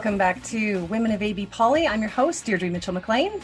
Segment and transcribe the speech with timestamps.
[0.00, 1.86] Welcome back to Women of ABpoli.
[1.86, 3.38] I'm your host, Deirdre Mitchell McLean.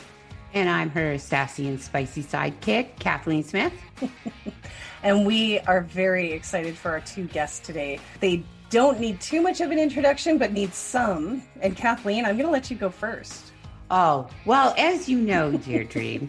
[0.54, 3.74] And I'm her sassy and spicy sidekick, Kathleen Smith.
[5.02, 8.00] and we are very excited for our two guests today.
[8.20, 11.42] They don't need too much of an introduction, but need some.
[11.60, 13.52] And Kathleen, I'm going to let you go first.
[13.90, 16.26] Oh, well, as you know, Deirdre,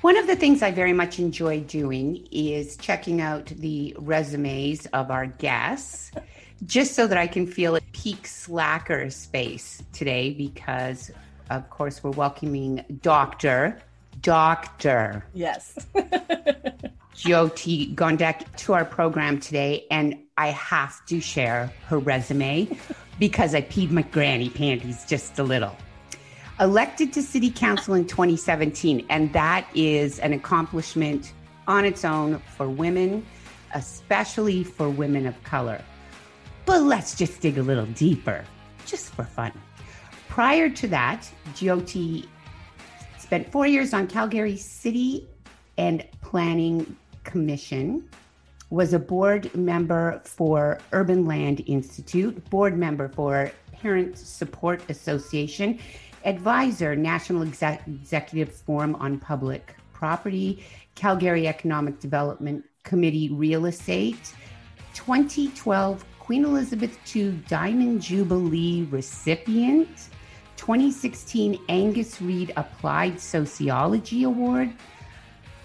[0.00, 5.12] one of the things I very much enjoy doing is checking out the resumes of
[5.12, 6.10] our guests
[6.66, 11.10] just so that I can feel a peak slacker space today because,
[11.50, 13.80] of course, we're welcoming Dr.
[14.22, 15.24] Dr.
[15.34, 15.86] Yes.
[17.14, 22.68] Jyoti Gondek to our program today, and I have to share her resume
[23.18, 25.76] because I peed my granny panties just a little.
[26.60, 31.32] Elected to City Council in 2017, and that is an accomplishment
[31.66, 33.24] on its own for women,
[33.74, 35.82] especially for women of color.
[36.68, 38.44] But let's just dig a little deeper,
[38.84, 39.52] just for fun.
[40.28, 42.28] Prior to that, Jyoti
[43.18, 45.26] spent four years on Calgary City
[45.78, 46.94] and Planning
[47.24, 48.06] Commission,
[48.68, 55.78] was a board member for Urban Land Institute, board member for Parent Support Association,
[56.26, 60.62] advisor, National Exec- Executive Forum on Public Property,
[60.96, 64.34] Calgary Economic Development Committee Real Estate,
[64.92, 69.88] 2012 Queen Elizabeth II Diamond Jubilee recipient,
[70.58, 74.70] 2016 Angus Reid Applied Sociology Award,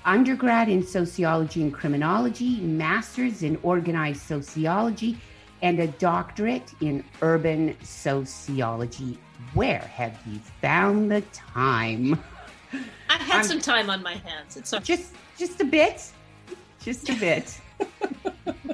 [0.05, 5.17] undergrad in sociology and criminology, master's in organized sociology,
[5.61, 9.19] and a doctorate in urban sociology.
[9.53, 12.17] Where have you found the time?
[13.09, 14.55] I had I'm, some time on my hands.
[14.55, 14.95] It's okay.
[14.95, 16.09] just just a bit,
[16.81, 17.59] just a bit.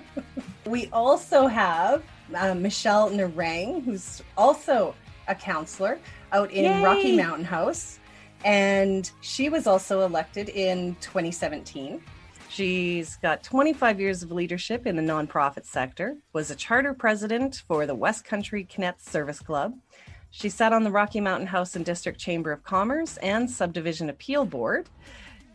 [0.69, 2.03] We also have
[2.35, 4.93] uh, Michelle Narang, who's also
[5.27, 5.99] a councilor
[6.31, 6.83] out in Yay.
[6.83, 7.99] Rocky Mountain House.
[8.45, 12.01] And she was also elected in 2017.
[12.49, 17.87] She's got 25 years of leadership in the nonprofit sector, was a charter president for
[17.87, 19.73] the West Country Connect Service Club.
[20.29, 24.45] She sat on the Rocky Mountain House and District Chamber of Commerce and Subdivision Appeal
[24.45, 24.87] Board.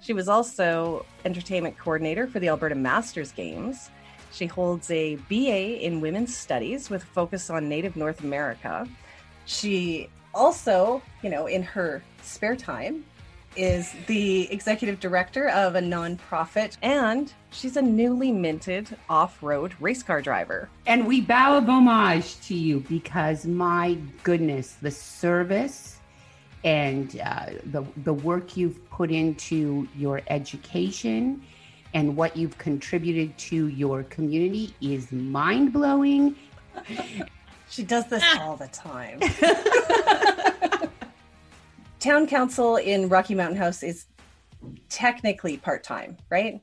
[0.01, 3.91] She was also entertainment coordinator for the Alberta Masters Games.
[4.35, 8.89] She holds a BA in Women's Studies with a focus on Native North America.
[9.47, 13.05] She also, you know, in her spare time,
[13.55, 20.03] is the executive director of a nonprofit, and she's a newly minted off road race
[20.03, 20.69] car driver.
[20.87, 26.01] And we bow of homage to you because, my goodness, the service
[26.65, 31.41] and uh, the, the work you've put into your education
[31.95, 36.35] and what you've contributed to your community is mind blowing.
[37.71, 38.43] She does this ah.
[38.43, 39.21] all the time.
[42.01, 44.07] Town council in Rocky Mountain House is
[44.89, 46.61] technically part time, right?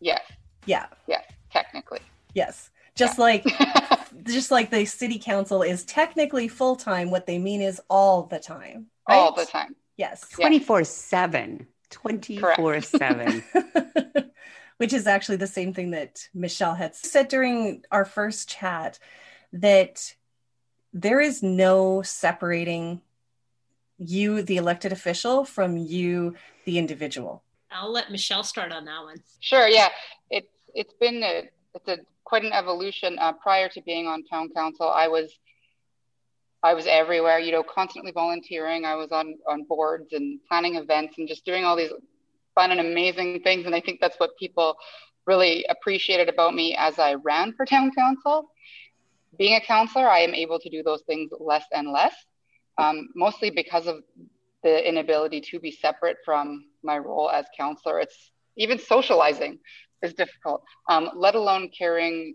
[0.00, 0.22] Yes.
[0.66, 0.86] Yeah.
[1.06, 2.00] Yes, technically.
[2.34, 2.70] Yes.
[2.94, 3.24] Just yeah.
[3.24, 3.44] like
[4.22, 8.38] just like the city council is technically full time, what they mean is all the
[8.38, 8.86] time.
[9.08, 9.16] Right?
[9.16, 9.74] All the time.
[9.96, 10.28] Yes.
[10.30, 11.66] 24 7.
[11.90, 13.44] 24 7.
[14.76, 18.98] Which is actually the same thing that Michelle had said during our first chat
[19.52, 20.14] that
[20.92, 23.00] there is no separating
[23.98, 27.42] you, the elected official, from you, the individual.
[27.70, 29.16] I'll let Michelle start on that one.
[29.40, 29.66] Sure.
[29.66, 29.88] Yeah.
[30.30, 33.18] It's, it's been a, it's a quite an evolution.
[33.18, 35.38] Uh, prior to being on town council, I was
[36.62, 38.84] I was everywhere, you know, constantly volunteering.
[38.84, 41.92] I was on on boards and planning events and just doing all these
[42.54, 43.66] fun and amazing things.
[43.66, 44.76] And I think that's what people
[45.26, 48.50] really appreciated about me as I ran for town council.
[49.38, 52.14] Being a councilor, I am able to do those things less and less,
[52.78, 54.02] um, mostly because of
[54.64, 58.00] the inability to be separate from my role as councilor.
[58.00, 59.58] It's even socializing
[60.02, 62.34] is difficult, um, let alone caring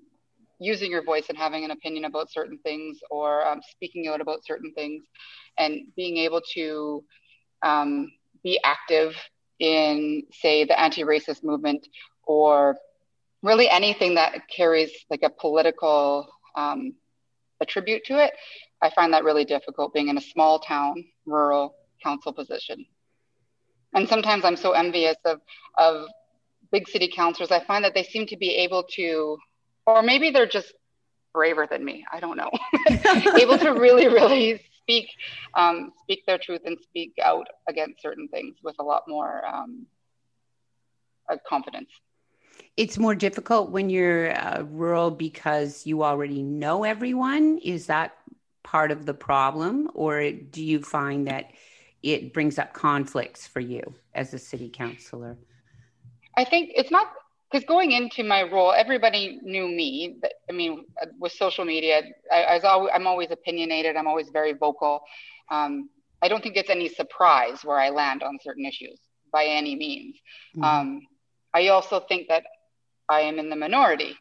[0.64, 4.46] using your voice and having an opinion about certain things or um, speaking out about
[4.46, 5.04] certain things
[5.58, 7.04] and being able to
[7.64, 8.12] um,
[8.44, 9.16] be active
[9.60, 11.88] in say the anti-racist movement
[12.26, 12.76] or
[13.42, 16.94] really anything that carries like a political um,
[17.62, 18.34] attribute to it
[18.82, 22.86] i find that really difficult being in a small town rural council position.
[23.94, 25.40] And sometimes i'm so envious of
[25.78, 26.08] of
[26.72, 29.38] big city councilors i find that they seem to be able to
[29.86, 30.74] or maybe they're just
[31.34, 32.06] braver than me.
[32.12, 32.52] I don't know.
[33.40, 35.08] Able to really, really speak
[35.56, 39.86] um, speak their truth and speak out against certain things with a lot more um,
[41.48, 41.90] confidence.
[42.78, 47.60] It's more difficult when you're uh, rural because you already know everyone.
[47.60, 48.16] Is that
[48.64, 51.52] part of the problem, or do you find that
[52.02, 53.82] it brings up conflicts for you
[54.14, 55.38] as a city councilor?
[56.36, 57.08] I think it's not
[57.54, 60.16] because going into my role, everybody knew me.
[60.50, 60.86] I mean,
[61.20, 62.02] with social media,
[62.32, 63.96] I, I was always, I'm always opinionated.
[63.96, 65.02] I'm always very vocal.
[65.52, 65.90] Um,
[66.24, 69.00] I don't think it's any surprise where I land on certain issues
[69.32, 70.16] by any means.
[70.56, 70.64] Mm-hmm.
[70.64, 71.02] Um,
[71.54, 72.44] I also think that
[73.08, 74.18] I am in the minority,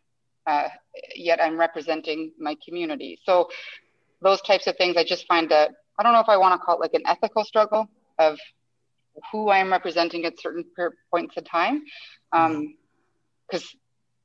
[0.46, 0.68] uh,
[1.14, 3.18] yet I'm representing my community.
[3.24, 3.48] So
[4.20, 6.62] those types of things, I just find that I don't know if I want to
[6.62, 7.88] call it like an ethical struggle
[8.18, 8.38] of
[9.30, 10.64] who I am representing at certain
[11.10, 11.82] points in time.
[13.52, 13.76] Because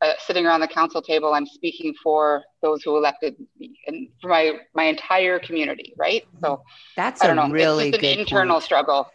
[0.02, 4.30] uh, sitting around the council table, I'm speaking for those who elected me and for
[4.30, 6.24] my my entire community, right?
[6.42, 6.64] So
[6.96, 8.64] that's a know, really it's good internal point.
[8.64, 9.12] struggle.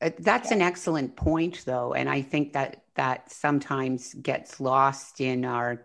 [0.00, 0.56] Uh, that's yeah.
[0.56, 5.82] an excellent point, though, and I think that that sometimes gets lost in our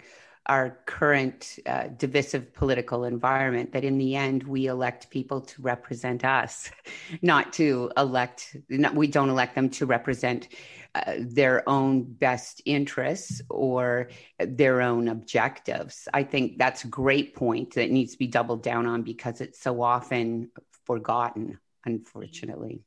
[0.47, 6.25] our current uh, divisive political environment that in the end we elect people to represent
[6.25, 6.69] us
[7.21, 10.49] not to elect not, we don't elect them to represent
[10.95, 16.07] uh, their own best interests or their own objectives.
[16.13, 19.59] I think that's a great point that needs to be doubled down on because it's
[19.59, 20.51] so often
[20.85, 22.83] forgotten unfortunately.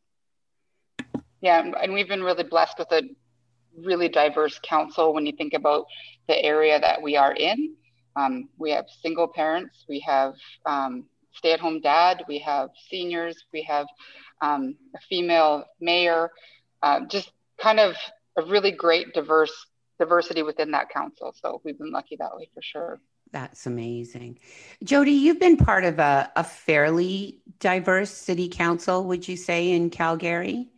[1.41, 3.02] Yeah and we've been really blessed with a
[3.82, 5.87] really diverse council when you think about
[6.28, 7.75] the area that we are in.
[8.17, 10.34] Um, we have single parents, we have
[10.64, 13.87] um, stay at home dad, we have seniors, we have
[14.40, 16.31] um, a female mayor,
[16.82, 17.94] uh, just kind of
[18.37, 19.67] a really great diverse
[19.99, 21.34] diversity within that council.
[21.43, 23.00] So we've been lucky that way for sure.
[23.32, 24.38] That's amazing.
[24.84, 29.90] Jyoti, you've been part of a, a fairly diverse city council, would you say, in
[29.90, 30.69] Calgary?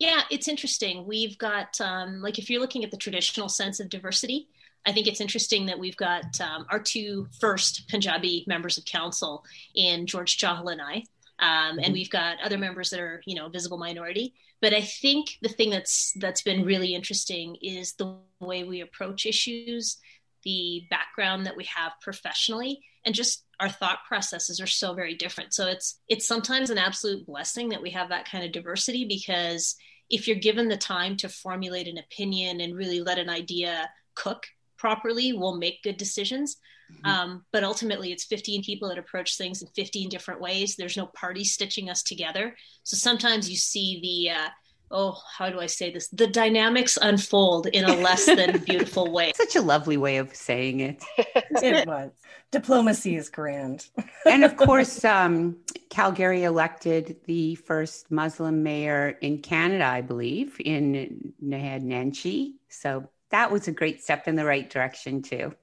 [0.00, 1.06] Yeah, it's interesting.
[1.06, 4.48] We've got, um, like, if you're looking at the traditional sense of diversity,
[4.86, 9.44] I think it's interesting that we've got um, our two first Punjabi members of council
[9.74, 11.04] in George Chahal and I.
[11.38, 11.92] Um, and mm-hmm.
[11.92, 14.32] we've got other members that are, you know, visible minority.
[14.62, 19.26] But I think the thing that's that's been really interesting is the way we approach
[19.26, 19.98] issues,
[20.44, 25.52] the background that we have professionally, and just our thought processes are so very different.
[25.52, 29.76] So it's it's sometimes an absolute blessing that we have that kind of diversity because
[30.08, 34.44] if you're given the time to formulate an opinion and really let an idea cook
[34.76, 36.56] properly, we'll make good decisions.
[36.92, 37.06] Mm-hmm.
[37.06, 40.74] Um, but ultimately, it's 15 people that approach things in 15 different ways.
[40.74, 42.56] There's no party stitching us together.
[42.82, 44.48] So sometimes you see the, uh,
[44.90, 46.08] oh, how do I say this?
[46.08, 49.32] The dynamics unfold in a less than beautiful way.
[49.34, 51.04] Such a lovely way of saying it.
[51.18, 52.10] it was.
[52.50, 53.88] Diplomacy is grand.
[54.26, 55.56] and of course, um,
[55.88, 62.54] Calgary elected the first Muslim mayor in Canada, I believe, in Naheed Nenshi.
[62.68, 65.54] So that was a great step in the right direction too.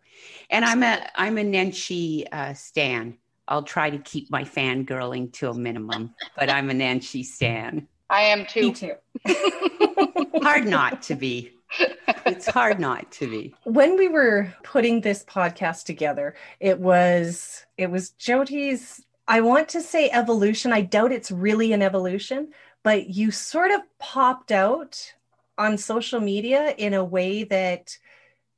[0.50, 3.18] And I'm a I'm a Nenshi uh, stan.
[3.50, 7.88] I'll try to keep my fangirling to a minimum, but I'm a Nenshi stan.
[8.10, 8.62] I am too.
[8.62, 8.96] Me too.
[10.42, 11.54] hard not to be.
[12.26, 13.54] It's hard not to be.
[13.64, 19.82] When we were putting this podcast together, it was it was Jyoti's I want to
[19.82, 20.72] say evolution.
[20.72, 25.14] I doubt it's really an evolution, but you sort of popped out
[25.58, 27.98] on social media in a way that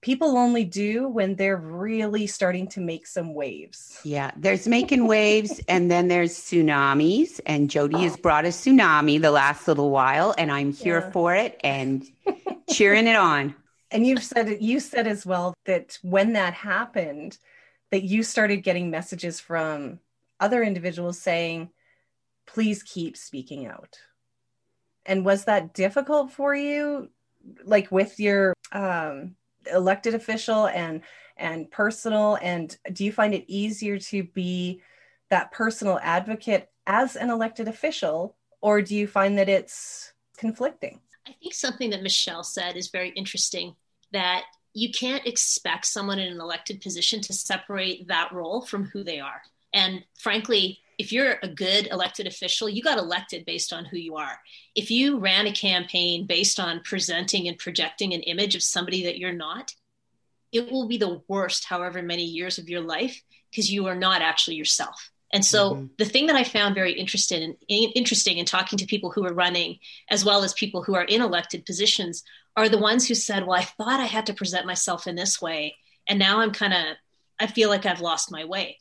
[0.02, 4.00] people only do when they're really starting to make some waves.
[4.04, 7.40] Yeah, there's making waves and then there's tsunamis.
[7.46, 11.12] And Jyoti has brought a tsunami the last little while, and I'm here yeah.
[11.12, 12.06] for it and
[12.70, 13.56] cheering it on.
[13.92, 17.38] And you've said you said as well that when that happened,
[17.92, 20.00] that you started getting messages from
[20.40, 21.70] other individuals saying,
[22.46, 23.98] please keep speaking out.
[25.06, 27.10] And was that difficult for you?
[27.64, 29.36] Like with your um
[29.72, 31.02] elected official and
[31.38, 34.82] and personal and do you find it easier to be
[35.30, 41.00] that personal advocate as an elected official or do you find that it's conflicting?
[41.28, 43.76] I think something that michelle said is very interesting
[44.12, 49.04] that you can't expect someone in an elected position to separate that role from who
[49.04, 49.42] they are.
[49.74, 54.18] And frankly if you're a good elected official, you got elected based on who you
[54.18, 54.38] are.
[54.76, 59.18] If you ran a campaign based on presenting and projecting an image of somebody that
[59.18, 59.74] you're not,
[60.52, 64.22] it will be the worst, however many years of your life, because you are not
[64.22, 65.10] actually yourself.
[65.32, 65.86] And so mm-hmm.
[65.98, 69.34] the thing that I found very interested in, interesting in talking to people who are
[69.34, 69.80] running,
[70.10, 72.24] as well as people who are in elected positions,
[72.58, 75.42] are the ones who said, "Well, I thought I had to present myself in this
[75.42, 75.78] way,
[76.08, 76.98] and now I'm kind of,
[77.40, 78.80] I feel like I've lost my way."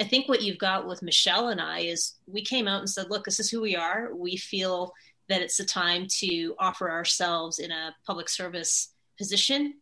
[0.00, 3.10] I think what you've got with Michelle and I is we came out and said,
[3.10, 4.14] look, this is who we are.
[4.14, 4.92] We feel
[5.28, 9.74] that it's the time to offer ourselves in a public service position.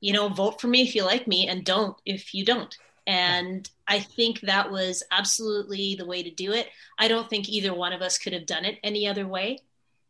[0.00, 2.76] You know, vote for me if you like me and don't if you don't.
[3.06, 6.68] And I think that was absolutely the way to do it.
[6.98, 9.58] I don't think either one of us could have done it any other way.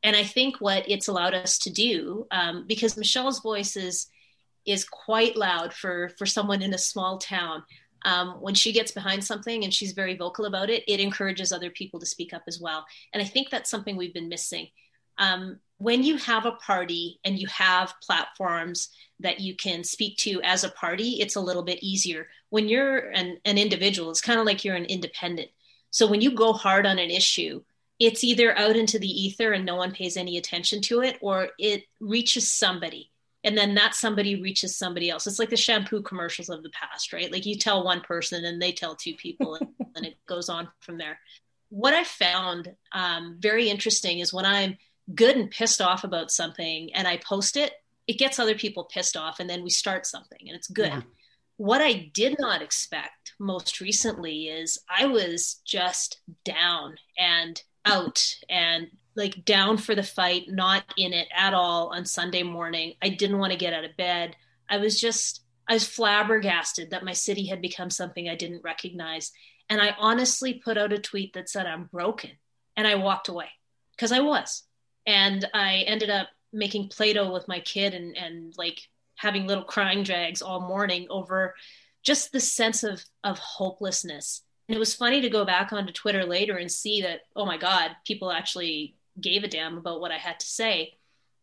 [0.03, 4.09] And I think what it's allowed us to do, um, because Michelle's voice is
[4.65, 7.63] is quite loud for for someone in a small town.
[8.05, 11.71] Um, when she gets behind something and she's very vocal about it, it encourages other
[11.71, 12.85] people to speak up as well.
[13.13, 14.69] And I think that's something we've been missing.
[15.19, 18.89] Um, when you have a party and you have platforms
[19.21, 22.29] that you can speak to as a party, it's a little bit easier.
[22.51, 25.51] When you're an, an individual, it's kind of like you're an independent.
[25.91, 27.63] So when you go hard on an issue,
[28.01, 31.51] it's either out into the ether and no one pays any attention to it, or
[31.59, 33.12] it reaches somebody.
[33.45, 35.27] And then that somebody reaches somebody else.
[35.27, 37.33] It's like the shampoo commercials of the past, right?
[37.33, 40.69] Like you tell one person and they tell two people, and, and it goes on
[40.81, 41.19] from there.
[41.69, 44.77] What I found um, very interesting is when I'm
[45.15, 47.73] good and pissed off about something and I post it,
[48.07, 50.93] it gets other people pissed off and then we start something and it's good.
[50.93, 51.03] Yeah.
[51.57, 58.89] What I did not expect most recently is I was just down and out and
[59.15, 62.95] like down for the fight, not in it at all on Sunday morning.
[63.03, 64.37] I didn't want to get out of bed.
[64.69, 69.33] I was just, I was flabbergasted that my city had become something I didn't recognize.
[69.69, 72.31] And I honestly put out a tweet that said, I'm broken.
[72.77, 73.49] And I walked away
[73.97, 74.65] because I was
[75.07, 78.81] and I ended up making Play-Doh with my kid and and like
[79.17, 81.55] having little crying drags all morning over
[82.03, 84.43] just the sense of of hopelessness.
[84.69, 87.57] And it was funny to go back onto Twitter later and see that oh my
[87.57, 90.95] god, people actually gave a damn about what I had to say.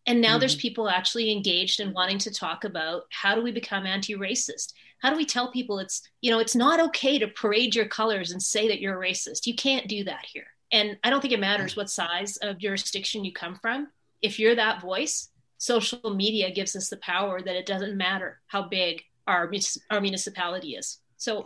[0.05, 0.39] And now mm-hmm.
[0.39, 4.73] there's people actually engaged in wanting to talk about how do we become anti-racist?
[5.01, 8.31] How do we tell people it's, you know, it's not okay to parade your colors
[8.31, 9.45] and say that you're a racist.
[9.45, 10.47] You can't do that here.
[10.71, 13.88] And I don't think it matters what size of jurisdiction you come from.
[14.21, 18.63] If you're that voice, social media gives us the power that it doesn't matter how
[18.63, 19.51] big our,
[19.89, 20.99] our municipality is.
[21.17, 21.45] So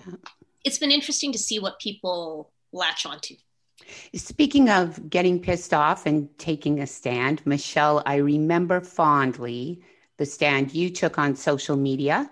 [0.64, 3.36] it's been interesting to see what people latch onto.
[4.16, 9.84] Speaking of getting pissed off and taking a stand, Michelle, I remember fondly
[10.18, 12.30] the stand you took on social media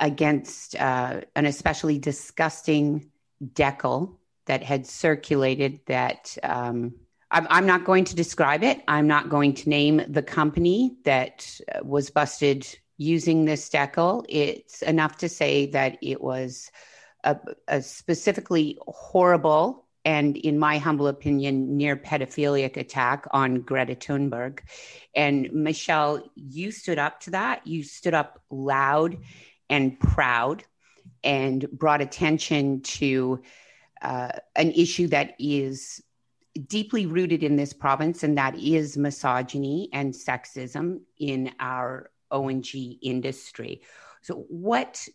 [0.00, 3.10] against uh, an especially disgusting
[3.52, 6.94] decal that had circulated that um,
[7.30, 8.82] I'm, I'm, not going to describe it.
[8.88, 14.24] I'm not going to name the company that uh, was busted using this decal.
[14.28, 16.70] It's enough to say that it was
[17.24, 17.36] a,
[17.68, 24.60] a specifically horrible and, in my humble opinion, near pedophilic attack on Greta Thunberg.
[25.14, 27.66] And Michelle, you stood up to that.
[27.66, 29.18] You stood up loud
[29.68, 30.64] and proud
[31.22, 33.42] and brought attention to
[34.02, 36.02] uh, an issue that is
[36.66, 43.82] deeply rooted in this province, and that is misogyny and sexism in our O&G industry.
[44.22, 45.06] So, what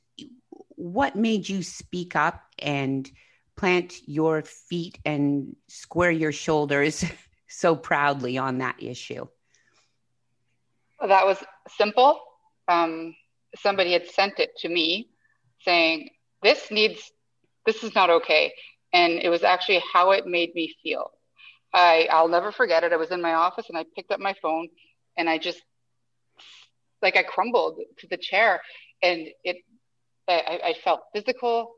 [0.75, 3.09] what made you speak up and
[3.55, 7.03] plant your feet and square your shoulders
[7.47, 9.27] so proudly on that issue?
[10.99, 11.37] Well, that was
[11.69, 12.21] simple.
[12.67, 13.15] Um,
[13.57, 15.09] somebody had sent it to me
[15.61, 16.09] saying,
[16.41, 17.11] "This needs.
[17.65, 18.53] This is not okay."
[18.93, 21.11] and it was actually how it made me feel.
[21.73, 22.93] I I'll never forget it.
[22.93, 24.69] I was in my office and I picked up my phone
[25.17, 25.61] and I just
[27.01, 28.61] like I crumbled to the chair
[29.01, 29.57] and it
[30.27, 31.73] I, I felt physical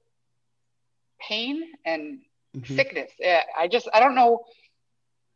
[1.27, 2.19] pain and
[2.55, 2.75] mm-hmm.
[2.75, 3.11] sickness.
[3.57, 4.43] I just I don't know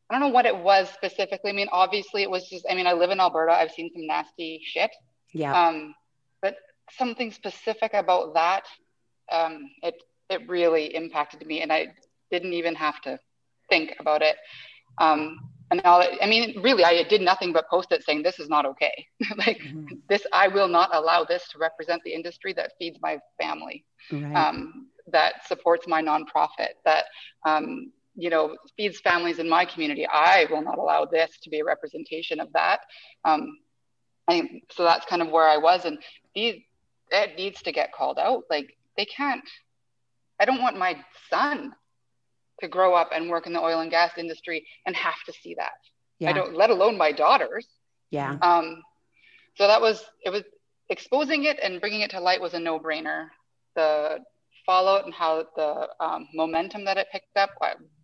[0.10, 1.52] I don't know what it was specifically.
[1.52, 3.54] I mean, obviously it was just I mean, I live in Alberta.
[3.54, 4.92] I've seen some nasty shit.
[5.34, 5.54] Yeah.
[5.54, 5.94] Um,
[6.42, 6.56] but
[6.98, 8.66] something specific about that,
[9.32, 9.96] um, it
[10.30, 11.88] it really impacted me and I
[12.32, 13.20] didn't even have to
[13.70, 14.36] think about it.
[15.00, 15.40] Um,
[15.72, 18.66] and all, I mean, really, I did nothing but post it saying, this is not
[18.66, 19.06] okay.
[19.38, 19.96] like mm-hmm.
[20.10, 24.36] this, I will not allow this to represent the industry that feeds my family, right.
[24.36, 27.06] um, that supports my nonprofit, that,
[27.46, 30.06] um, you know, feeds families in my community.
[30.06, 32.82] I will not allow this to be a representation of that.
[33.26, 33.58] Um,
[34.72, 35.86] so that's kind of where I was.
[35.86, 35.98] And
[36.36, 36.62] these,
[37.12, 38.44] it needs to get called out.
[38.50, 39.44] Like they can't,
[40.40, 40.98] I don't want my
[41.30, 41.74] son
[42.62, 45.56] to grow up and work in the oil and gas industry and have to see
[45.56, 45.72] that.
[46.20, 46.30] Yeah.
[46.30, 47.68] I don't, let alone my daughters.
[48.12, 48.38] Yeah.
[48.42, 48.84] Um,
[49.56, 50.44] so that was, it was
[50.90, 53.28] exposing it and bringing it to light was a no brainer.
[53.76, 54.20] The
[54.70, 57.50] fallout and how the um, momentum that it picked up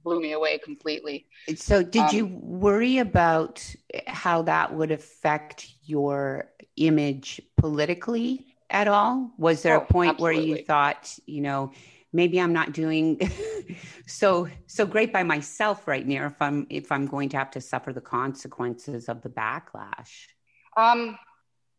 [0.03, 1.27] blew me away completely.
[1.55, 3.63] So, did um, you worry about
[4.07, 9.31] how that would affect your image politically at all?
[9.37, 10.47] Was there oh, a point absolutely.
[10.47, 11.71] where you thought, you know,
[12.11, 13.21] maybe I'm not doing
[14.07, 17.61] so so great by myself right now if I'm if I'm going to have to
[17.61, 20.25] suffer the consequences of the backlash.
[20.75, 21.15] Um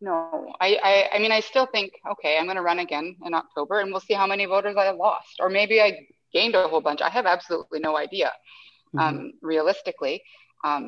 [0.01, 3.33] No, I, I, I mean, I still think, okay, I'm going to run again in
[3.33, 5.37] October and we'll see how many voters I lost.
[5.41, 7.01] Or maybe I gained a whole bunch.
[7.01, 8.31] I have absolutely no idea,
[8.95, 8.99] mm-hmm.
[8.99, 10.23] um, realistically,
[10.63, 10.87] because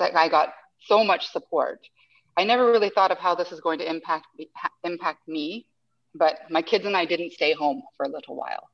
[0.00, 0.50] um, I, I got
[0.80, 1.80] so much support.
[2.36, 4.26] I never really thought of how this is going to impact
[4.84, 5.66] impact me,
[6.14, 8.68] but my kids and I didn't stay home for a little while.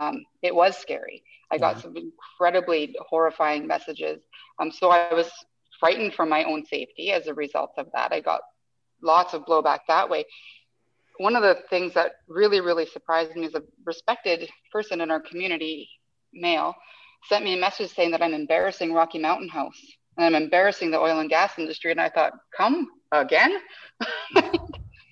[0.00, 1.22] Um, it was scary.
[1.50, 1.60] I yeah.
[1.60, 4.20] got some incredibly horrifying messages.
[4.60, 5.30] Um, so I was
[5.80, 8.12] frightened for my own safety as a result of that.
[8.12, 8.42] I got
[9.02, 10.24] lots of blowback that way.
[11.18, 15.20] One of the things that really, really surprised me is a respected person in our
[15.20, 15.88] community,
[16.32, 16.74] male,
[17.28, 19.80] sent me a message saying that I'm embarrassing Rocky Mountain House
[20.16, 21.90] and I'm embarrassing the oil and gas industry.
[21.90, 23.58] And I thought, come again?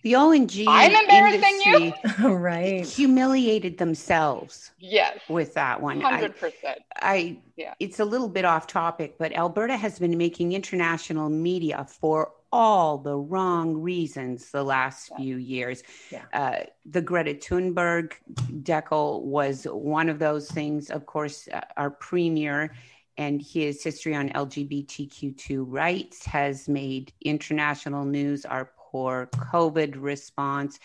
[0.03, 2.29] the O&G I'm embarrassing industry you.
[2.29, 2.85] right.
[2.85, 4.73] humiliated themselves.
[4.79, 5.19] Yes.
[5.29, 6.01] With that one.
[6.01, 6.53] 100%.
[6.63, 7.75] I, I yeah.
[7.81, 12.97] it's a little bit off topic, but Alberta has been making international media for all
[12.97, 15.17] the wrong reasons the last yeah.
[15.19, 15.83] few years.
[16.11, 16.25] Yeah.
[16.33, 18.15] Uh, the Greta Thunberg
[18.63, 20.89] decal was one of those things.
[20.89, 22.73] Of course, uh, our premier
[23.19, 28.47] and his history on LGBTQ2 rights has made international news.
[28.47, 30.81] Our poor COVID response.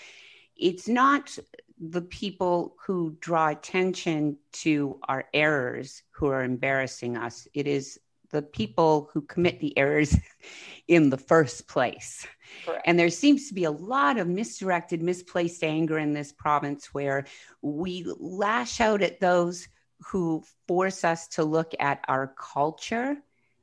[0.57, 1.37] It's not
[1.79, 7.48] the people who draw attention to our errors who are embarrassing us.
[7.53, 7.98] It is
[8.31, 10.15] the people who commit the errors
[10.87, 12.25] in the first place.
[12.65, 12.83] Correct.
[12.85, 17.25] And there seems to be a lot of misdirected, misplaced anger in this province where
[17.61, 19.67] we lash out at those
[20.07, 23.17] who force us to look at our culture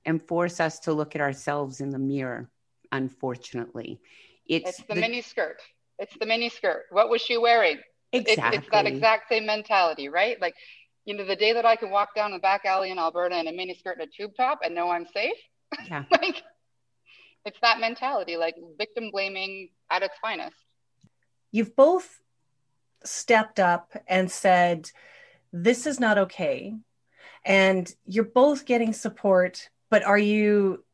[0.04, 2.48] and force us to look at ourselves in the mirror,
[2.92, 4.00] unfortunately.
[4.46, 5.60] It's, it's the, the mini skirt.
[5.98, 6.86] It's the mini skirt.
[6.90, 7.78] What was she wearing?
[8.12, 8.58] Exactly.
[8.58, 10.40] It's, it's that exact same mentality, right?
[10.40, 10.54] Like,
[11.08, 13.48] you know, the day that I can walk down the back alley in Alberta in
[13.48, 15.38] a mini skirt and a tube top and know I'm safe.
[15.86, 16.04] Yeah.
[16.10, 16.42] like,
[17.46, 20.54] it's that mentality, like victim blaming at its finest.
[21.50, 22.20] You've both
[23.04, 24.90] stepped up and said,
[25.50, 26.74] this is not okay.
[27.42, 30.84] And you're both getting support, but are you,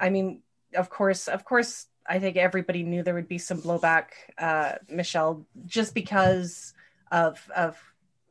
[0.00, 0.42] I mean,
[0.74, 4.06] of course, of course, I think everybody knew there would be some blowback,
[4.38, 6.74] uh, Michelle, just because
[7.12, 7.80] of, of,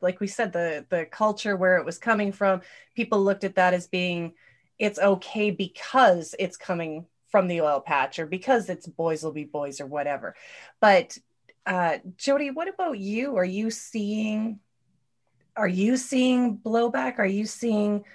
[0.01, 2.61] like we said, the the culture where it was coming from.
[2.95, 4.33] People looked at that as being,
[4.79, 9.45] it's okay because it's coming from the oil patch or because it's boys will be
[9.45, 10.35] boys or whatever.
[10.79, 11.17] But
[11.65, 13.37] uh, Jyoti, what about you?
[13.37, 14.59] Are you seeing
[15.55, 17.19] are you seeing blowback?
[17.19, 18.05] Are you seeing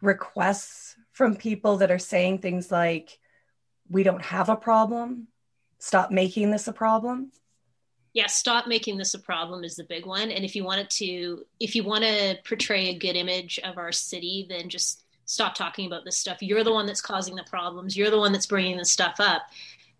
[0.00, 3.18] requests from people that are saying things like,
[3.88, 5.28] we don't have a problem?
[5.78, 7.32] Stop making this a problem?
[8.16, 10.30] Yeah stop making this a problem is the big one.
[10.30, 13.76] And if you want it to if you want to portray a good image of
[13.76, 16.38] our city then just stop talking about this stuff.
[16.40, 17.94] You're the one that's causing the problems.
[17.94, 19.42] You're the one that's bringing this stuff up.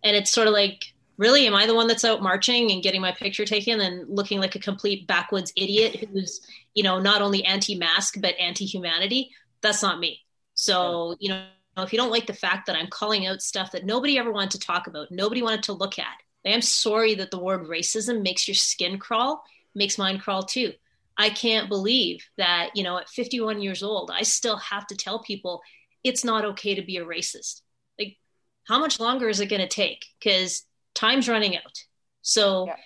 [0.03, 3.01] And it's sort of like really am i the one that's out marching and getting
[3.01, 6.41] my picture taken and looking like a complete backwoods idiot who's
[6.75, 9.31] you know not only anti-mask but anti-humanity?
[9.61, 10.25] That's not me.
[10.55, 11.45] So you know
[11.79, 14.53] if you don't like the fact that i'm calling out stuff that nobody ever wanted
[14.53, 18.23] to talk about nobody wanted to look at i am sorry that the word racism
[18.23, 19.43] makes your skin crawl
[19.75, 20.73] makes mine crawl too
[21.17, 25.23] i can't believe that you know at 51 years old i still have to tell
[25.23, 25.63] people
[26.05, 27.63] it's not okay to be a racist
[27.99, 28.17] like
[28.65, 30.65] how much longer is it going to take because
[30.97, 31.85] time's running out.
[32.23, 32.77] So yeah.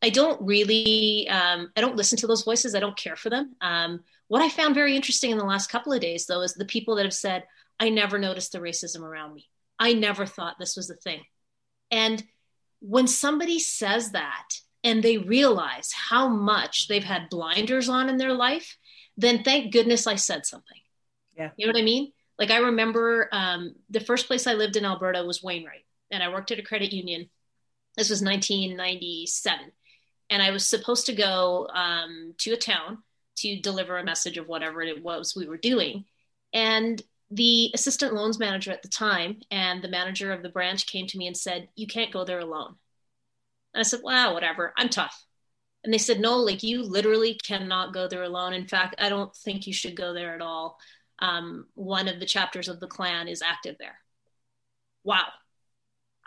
[0.00, 2.74] I don't really, um, I don't listen to those voices.
[2.74, 3.54] I don't care for them.
[3.60, 6.64] Um, what I found very interesting in the last couple of days, though, is the
[6.64, 7.44] people that have said,
[7.78, 9.46] I never noticed the racism around me.
[9.78, 11.20] I never thought this was a thing.
[11.90, 12.24] And
[12.86, 14.48] when somebody says that
[14.84, 18.76] and they realize how much they've had blinders on in their life,
[19.16, 20.78] then thank goodness I said something.
[21.36, 21.50] Yeah.
[21.56, 22.12] You know what I mean?
[22.38, 26.28] Like I remember um, the first place I lived in Alberta was Wainwright, and I
[26.28, 27.28] worked at a credit union.
[27.96, 29.72] This was 1997.
[30.30, 32.98] And I was supposed to go um, to a town
[33.38, 36.04] to deliver a message of whatever it was we were doing.
[36.52, 41.06] And the assistant loans manager at the time and the manager of the branch came
[41.08, 42.76] to me and said, You can't go there alone.
[43.74, 45.24] And I said, Wow, whatever, I'm tough.
[45.82, 48.52] And they said, No, like you literally cannot go there alone.
[48.52, 50.78] In fact, I don't think you should go there at all.
[51.18, 53.98] Um, one of the chapters of the Klan is active there.
[55.02, 55.26] Wow.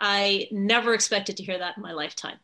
[0.00, 2.38] I never expected to hear that in my lifetime.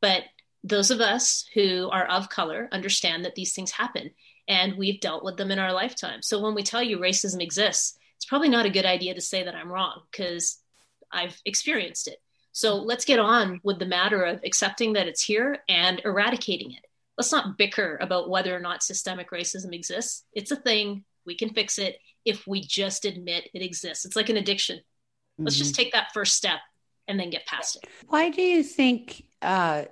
[0.00, 0.22] But
[0.64, 4.10] those of us who are of color understand that these things happen
[4.48, 6.22] and we've dealt with them in our lifetime.
[6.22, 9.44] So when we tell you racism exists, it's probably not a good idea to say
[9.44, 10.60] that I'm wrong because
[11.10, 12.18] I've experienced it.
[12.52, 16.84] So let's get on with the matter of accepting that it's here and eradicating it.
[17.16, 20.24] Let's not bicker about whether or not systemic racism exists.
[20.32, 21.04] It's a thing.
[21.24, 24.04] We can fix it if we just admit it exists.
[24.04, 24.80] It's like an addiction.
[25.38, 25.62] Let's mm-hmm.
[25.62, 26.58] just take that first step
[27.08, 27.88] and then get past it.
[28.06, 29.84] Why do you think uh,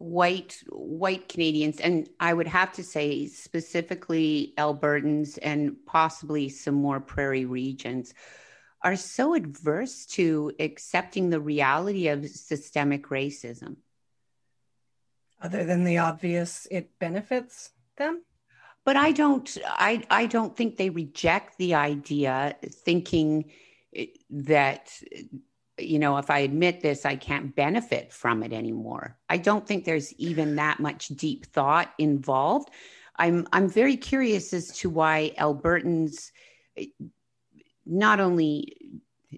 [0.00, 7.00] white white Canadians, and I would have to say specifically Albertans and possibly some more
[7.00, 8.14] prairie regions,
[8.82, 13.76] are so adverse to accepting the reality of systemic racism?
[15.42, 18.22] Other than the obvious, it benefits them.
[18.86, 19.58] But I don't.
[19.66, 23.50] I I don't think they reject the idea, thinking
[24.30, 24.90] that
[25.82, 29.16] you know, if I admit this, I can't benefit from it anymore.
[29.28, 32.70] I don't think there's even that much deep thought involved.
[33.16, 36.30] I'm I'm very curious as to why Albertans
[36.76, 36.86] eh,
[37.84, 38.76] not only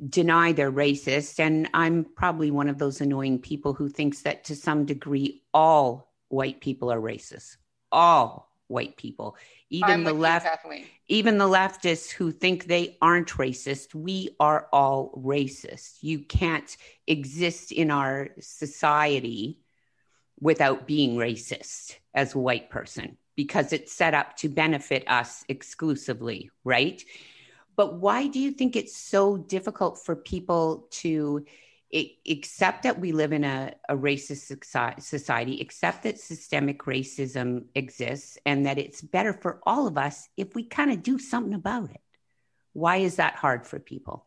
[0.09, 4.57] deny they're racist, and I'm probably one of those annoying people who thinks that to
[4.57, 7.57] some degree all white people are racist.
[7.91, 9.37] All white people.
[9.71, 14.67] Even I'm the left you, even the leftists who think they aren't racist we are
[14.73, 15.99] all racist.
[16.03, 19.59] You can't exist in our society
[20.41, 26.51] without being racist as a white person because it's set up to benefit us exclusively
[26.65, 27.05] right?
[27.77, 31.45] But why do you think it's so difficult for people to
[32.29, 34.65] accept that we live in a, a racist
[35.03, 40.55] society, except that systemic racism exists, and that it's better for all of us if
[40.55, 42.01] we kind of do something about it.
[42.73, 44.27] Why is that hard for people?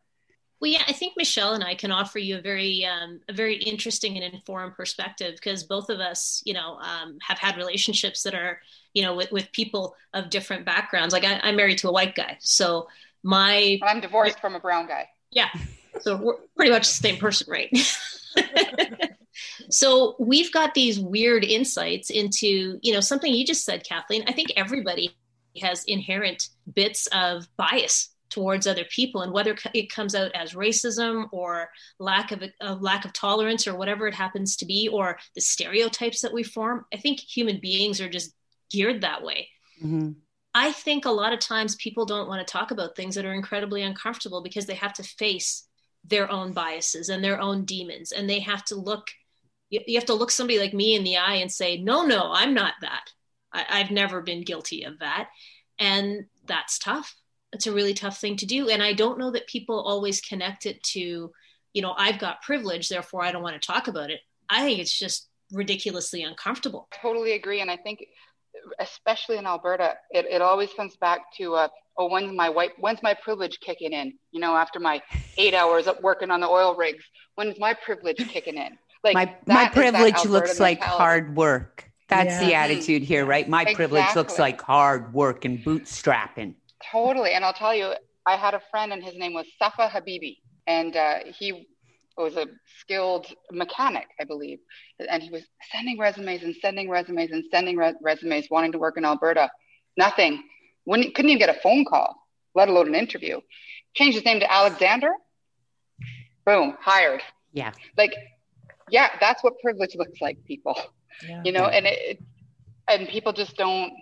[0.61, 3.55] Well, yeah, I think Michelle and I can offer you a very, um, a very
[3.55, 8.33] interesting and informed perspective because both of us, you know, um, have had relationships that
[8.33, 8.61] are,
[8.93, 11.13] you know, with, with people of different backgrounds.
[11.13, 12.87] Like I, am married to a white guy, so
[13.21, 15.09] my I'm divorced from a brown guy.
[15.29, 15.49] Yeah,
[16.01, 17.69] so we're pretty much the same person, right?
[19.69, 24.23] so we've got these weird insights into, you know, something you just said, Kathleen.
[24.27, 25.15] I think everybody
[25.61, 31.27] has inherent bits of bias towards other people and whether it comes out as racism
[31.31, 35.41] or lack of a lack of tolerance or whatever it happens to be or the
[35.41, 38.33] stereotypes that we form i think human beings are just
[38.71, 39.47] geared that way
[39.81, 40.09] mm-hmm.
[40.53, 43.33] i think a lot of times people don't want to talk about things that are
[43.33, 45.64] incredibly uncomfortable because they have to face
[46.07, 48.11] their own biases and their own demons.
[48.11, 49.07] And they have to look
[49.69, 52.53] you, have to look somebody like me in the eye and say no no i'm
[52.53, 53.09] not that.
[53.51, 55.29] I, i've never been guilty of that.
[55.79, 57.15] And that's tough.
[57.51, 58.69] It's a really tough thing to do.
[58.69, 61.31] And i don't know that people always connect it to
[61.73, 64.19] you know i've got privilege therefore i don't want to talk about it.
[64.49, 66.87] I think it's just ridiculously uncomfortable.
[67.01, 67.61] Totally agree.
[67.61, 68.05] And i think
[68.79, 73.01] especially in alberta it, it always comes back to uh, oh, when's my white, when's
[73.01, 74.13] my privilege kicking in?
[74.31, 75.01] You know, after my
[75.37, 77.03] eight hours of working on the oil rigs,
[77.35, 78.77] when's my privilege kicking in?
[79.03, 81.89] Like my, my privilege looks like hard work.
[82.07, 82.45] That's yeah.
[82.45, 83.47] the attitude here, right?
[83.47, 83.75] My exactly.
[83.75, 86.55] privilege looks like hard work and bootstrapping.
[86.91, 87.31] Totally.
[87.31, 87.93] And I'll tell you,
[88.25, 90.37] I had a friend and his name was Safa Habibi.
[90.67, 91.67] And uh, he
[92.17, 92.47] was a
[92.79, 94.59] skilled mechanic, I believe.
[95.09, 98.97] And he was sending resumes and sending resumes and sending re- resumes, wanting to work
[98.97, 99.49] in Alberta.
[99.97, 100.43] Nothing
[100.85, 102.15] wouldn't couldn't even get a phone call,
[102.53, 103.39] let alone an interview.
[103.95, 105.11] Changed his name to Alexander.
[106.45, 107.21] Boom, hired.
[107.53, 107.71] Yeah.
[107.97, 108.13] Like,
[108.89, 110.77] yeah, that's what privilege looks like, people.
[111.27, 111.41] Yeah.
[111.45, 112.21] You know, and it
[112.87, 113.93] and people just don't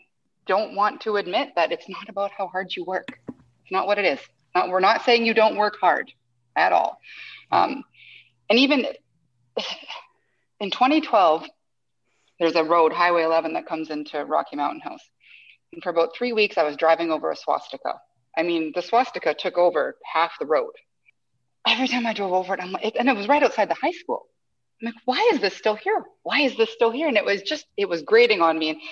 [0.45, 3.07] don't want to admit that it's not about how hard you work.
[3.27, 4.19] It's not what it is.
[4.55, 6.11] Not, we're not saying you don't work hard
[6.55, 6.99] at all.
[7.51, 7.83] Um,
[8.53, 8.85] and even
[10.59, 11.43] in 2012,
[12.39, 15.01] there's a road, Highway 11, that comes into Rocky Mountain House.
[15.71, 17.95] And for about three weeks, I was driving over a swastika.
[18.37, 20.73] I mean, the swastika took over half the road.
[21.67, 23.89] Every time I drove over it, I'm like, and it was right outside the high
[23.89, 24.27] school.
[24.79, 26.03] I'm like, why is this still here?
[26.21, 27.07] Why is this still here?
[27.07, 28.69] And it was just, it was grating on me.
[28.69, 28.83] And it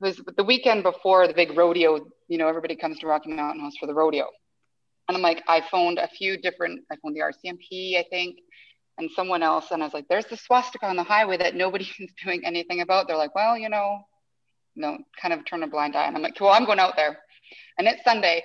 [0.00, 2.08] was the weekend before the big rodeo.
[2.26, 4.26] You know, everybody comes to Rocky Mountain House for the rodeo.
[5.08, 8.38] And I'm like, I phoned a few different, I phoned the RCMP, I think,
[8.98, 9.70] and someone else.
[9.70, 12.80] And I was like, there's the swastika on the highway that nobody is doing anything
[12.80, 13.06] about.
[13.06, 14.06] They're like, well, you know,
[14.76, 16.06] know, kind of turn a blind eye.
[16.06, 17.18] And I'm like, well, I'm going out there.
[17.78, 18.44] And it's Sunday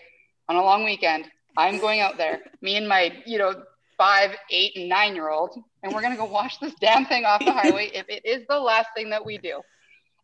[0.49, 1.25] on a long weekend.
[1.57, 3.63] I'm going out there, me and my, you know,
[3.97, 7.25] five, eight, and nine year old, and we're going to go wash this damn thing
[7.25, 9.61] off the highway if it is the last thing that we do.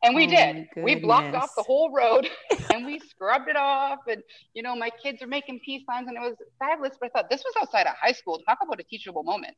[0.04, 0.68] And we oh did.
[0.78, 2.30] We blocked off the whole road
[2.74, 4.00] and we scrubbed it off.
[4.08, 4.22] And,
[4.54, 6.96] you know, my kids are making peace signs and it was fabulous.
[7.00, 8.40] But I thought this was outside of high school.
[8.48, 9.56] Talk about a teachable moment.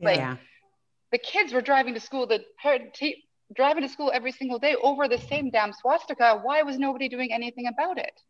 [0.00, 0.36] Like yeah.
[1.12, 2.26] the kids were driving to school.
[2.26, 2.44] The
[3.54, 6.40] driving to school every single day over the same damn swastika.
[6.42, 8.20] Why was nobody doing anything about it?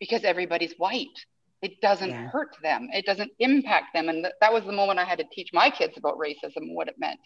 [0.00, 1.18] Because everybody's white.
[1.62, 2.28] It doesn't yeah.
[2.28, 2.88] hurt them.
[2.92, 4.08] It doesn't impact them.
[4.08, 6.76] And th- that was the moment I had to teach my kids about racism and
[6.76, 7.20] what it meant.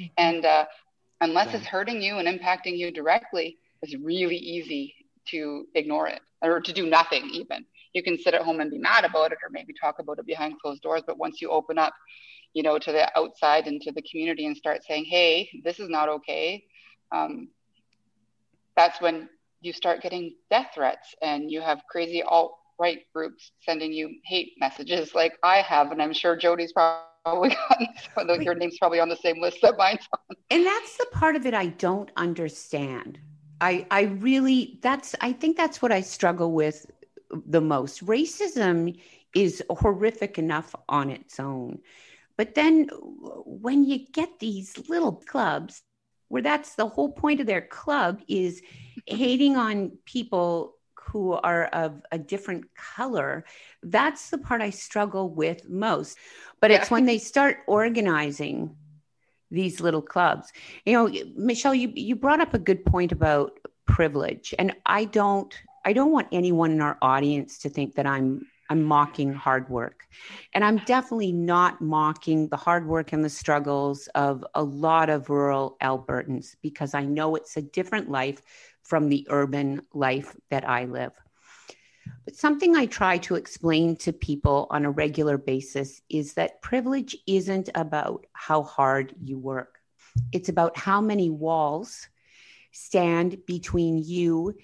[0.00, 0.12] Mm-hmm.
[0.18, 0.64] And uh,
[1.20, 1.58] unless yeah.
[1.58, 4.94] it's hurting you and impacting you directly, it's really easy
[5.28, 7.64] to ignore it or to do nothing even.
[7.92, 10.26] You can sit at home and be mad about it or maybe talk about it
[10.26, 11.02] behind closed doors.
[11.06, 11.94] But once you open up
[12.54, 15.88] you know, to the outside and to the community and start saying, hey, this is
[15.88, 16.64] not okay,
[17.12, 17.48] um,
[18.76, 19.28] that's when
[19.60, 24.52] you start getting death threats and you have crazy alt right groups sending you hate
[24.58, 27.56] messages like I have, and I'm sure Jyoti's probably
[28.16, 30.36] gotten your name's probably on the same list that mine's on.
[30.50, 33.18] And that's the part of it I don't understand.
[33.60, 36.90] I I really that's I think that's what I struggle with
[37.30, 38.04] the most.
[38.04, 38.98] Racism
[39.34, 41.78] is horrific enough on its own.
[42.36, 42.88] But then
[43.44, 45.82] when you get these little clubs
[46.28, 48.62] where that's the whole point of their club is
[49.06, 53.44] hating on people who are of a different color,
[53.82, 56.18] that's the part I struggle with most.
[56.60, 56.78] But yeah.
[56.78, 58.76] it's when they start organizing
[59.50, 60.52] these little clubs.
[60.84, 64.54] You know, Michelle, you, you brought up a good point about privilege.
[64.58, 68.82] And I don't I don't want anyone in our audience to think that I'm I'm
[68.82, 70.04] mocking hard work.
[70.54, 75.30] And I'm definitely not mocking the hard work and the struggles of a lot of
[75.30, 78.42] rural Albertans because I know it's a different life
[78.82, 81.12] from the urban life that I live.
[82.24, 87.16] But something I try to explain to people on a regular basis is that privilege
[87.26, 89.80] isn't about how hard you work,
[90.32, 92.08] it's about how many walls
[92.72, 94.54] stand between you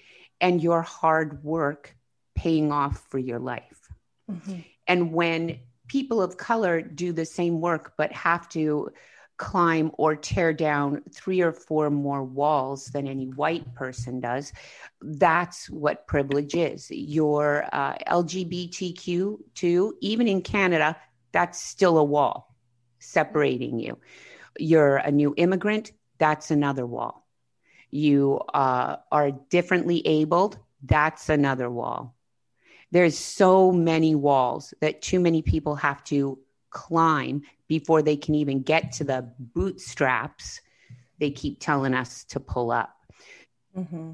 [0.41, 1.95] and your hard work
[2.35, 3.82] paying off for your life.
[4.29, 4.59] Mm-hmm.
[4.87, 8.89] And when people of color do the same work but have to
[9.37, 14.53] climb or tear down three or four more walls than any white person does.
[15.01, 16.89] That's what privilege is.
[16.91, 20.95] Your uh, LGBTQ, too, even in Canada,
[21.31, 22.55] that's still a wall
[22.99, 23.97] separating you.
[24.57, 27.27] You're a new immigrant, that's another wall.
[27.89, 32.12] You uh, are differently abled, that's another wall.
[32.93, 36.37] There's so many walls that too many people have to
[36.69, 40.61] climb before they can even get to the bootstraps
[41.17, 42.95] they keep telling us to pull up.
[43.75, 44.11] Mm-hmm.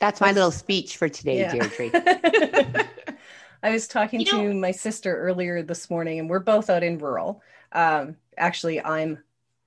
[0.00, 1.52] That's my little speech for today, yeah.
[1.52, 2.88] Deirdre.
[3.62, 6.82] I was talking you to know, my sister earlier this morning, and we're both out
[6.82, 7.42] in rural.
[7.72, 9.18] Um, actually, I'm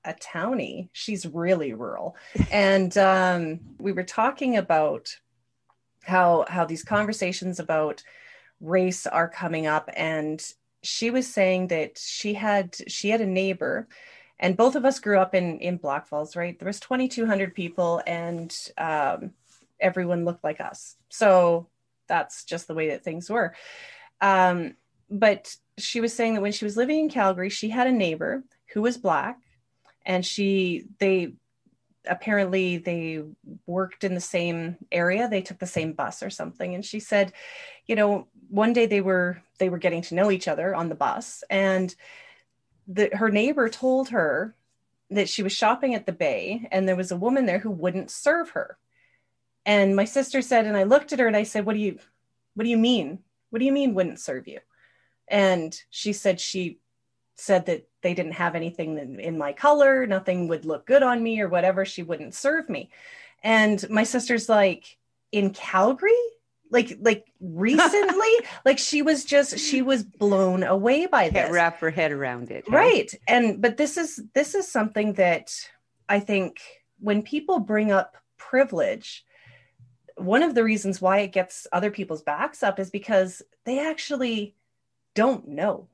[0.03, 0.89] a townie.
[0.93, 2.15] She's really rural,
[2.51, 5.15] and um, we were talking about
[6.01, 8.01] how how these conversations about
[8.59, 10.41] race are coming up, and
[10.83, 13.87] she was saying that she had she had a neighbor
[14.39, 16.57] and both of us grew up in in Blackfalds right?
[16.57, 19.31] There was 2200 people and um,
[19.79, 20.95] everyone looked like us.
[21.09, 21.67] So
[22.07, 23.53] that's just the way that things were.
[24.21, 24.75] Um,
[25.09, 28.43] but she was saying that when she was living in calgary she had a neighbor
[28.73, 29.39] who was black
[30.05, 31.33] and she they
[32.09, 33.23] apparently they
[33.65, 37.33] worked in the same area they took the same bus or something and she said
[37.85, 40.95] you know one day they were they were getting to know each other on the
[40.95, 41.95] bus and
[42.87, 44.55] the, her neighbor told her
[45.09, 48.11] that she was shopping at the bay and there was a woman there who wouldn't
[48.11, 48.77] serve her.
[49.65, 51.99] And my sister said and i looked at her and i said what do you
[52.53, 53.19] what do you mean?
[53.49, 54.59] What do you mean wouldn't serve you?
[55.27, 56.79] And she said she
[57.37, 61.39] said that they didn't have anything in my color nothing would look good on me
[61.39, 62.89] or whatever she wouldn't serve me.
[63.43, 64.97] And my sister's like
[65.31, 66.11] in calgary?
[66.69, 68.27] Like like recently?
[68.65, 71.43] Like she was just she was blown away by this.
[71.43, 73.09] Can't wrap her head around it right.
[73.27, 75.53] And but this is this is something that
[76.09, 76.61] i think
[76.99, 79.25] when people bring up privilege
[80.15, 84.55] one of the reasons why it gets other people's backs up is because they actually
[85.13, 85.87] don't know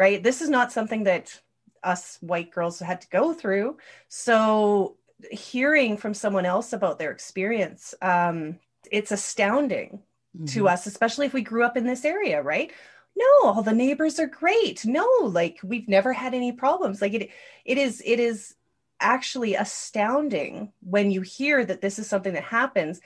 [0.00, 1.40] right this is not something that
[1.82, 3.76] us white girls had to go through
[4.08, 4.96] so
[5.30, 8.58] hearing from someone else about their experience um,
[8.90, 10.00] it's astounding
[10.36, 10.46] mm-hmm.
[10.46, 12.72] to us, especially if we grew up in this area, right?
[13.16, 14.84] No, all the neighbors are great.
[14.84, 17.02] No, like we've never had any problems.
[17.02, 17.30] Like it,
[17.64, 18.54] it is, it is
[19.00, 23.00] actually astounding when you hear that this is something that happens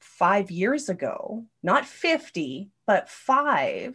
[0.00, 3.94] five years ago, not 50, but five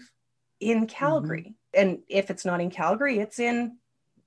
[0.60, 1.42] in Calgary.
[1.42, 1.63] Mm-hmm.
[1.74, 3.78] And if it's not in Calgary, it's in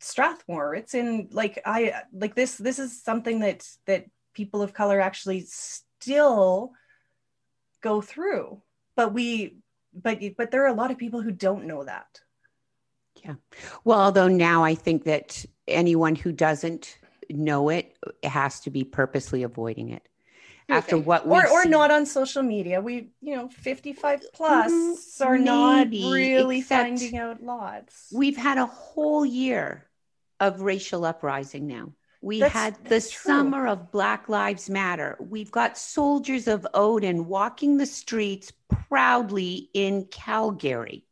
[0.00, 0.74] Strathmore.
[0.74, 5.46] It's in like I like this this is something that that people of color actually
[5.48, 6.72] still
[7.80, 8.62] go through.
[8.94, 9.58] But we
[9.94, 12.20] but but there are a lot of people who don't know that.
[13.24, 13.34] Yeah.
[13.84, 16.98] Well although now i think that anyone who doesn't
[17.30, 20.06] know it has to be purposely avoiding it
[20.68, 25.38] after what or or not on social media we you know 55 plus mm-hmm, are
[25.38, 29.86] not really finding out lots we've had a whole year
[30.40, 31.92] of racial uprising now
[32.26, 35.16] we that's, had the summer of Black Lives Matter.
[35.20, 38.52] We've got soldiers of Odin walking the streets
[38.88, 41.04] proudly in Calgary.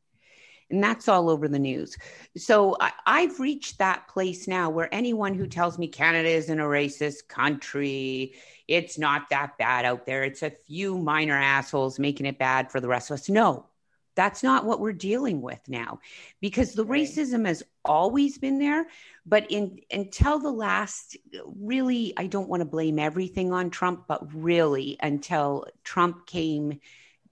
[0.70, 1.96] And that's all over the news.
[2.36, 6.64] So I, have reached that place now where anyone who tells me Canada isn't a
[6.64, 8.34] racist country,
[8.66, 12.80] it's not that bad out there, it's a few minor assholes making it bad for
[12.80, 13.28] the rest of us.
[13.28, 13.66] No,
[14.14, 15.98] that's not what we're dealing with now
[16.40, 17.02] because the right.
[17.02, 18.86] racism has always been there
[19.26, 21.16] but in until the last
[21.60, 26.80] really i don't want to blame everything on trump but really until trump came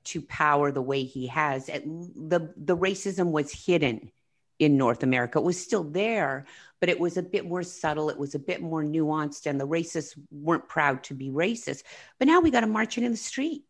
[0.04, 4.10] to power the way he has the the racism was hidden
[4.58, 6.46] in north america it was still there
[6.82, 9.68] but it was a bit more subtle it was a bit more nuanced and the
[9.68, 11.84] racists weren't proud to be racist.
[12.18, 13.62] But now we got them marching in the street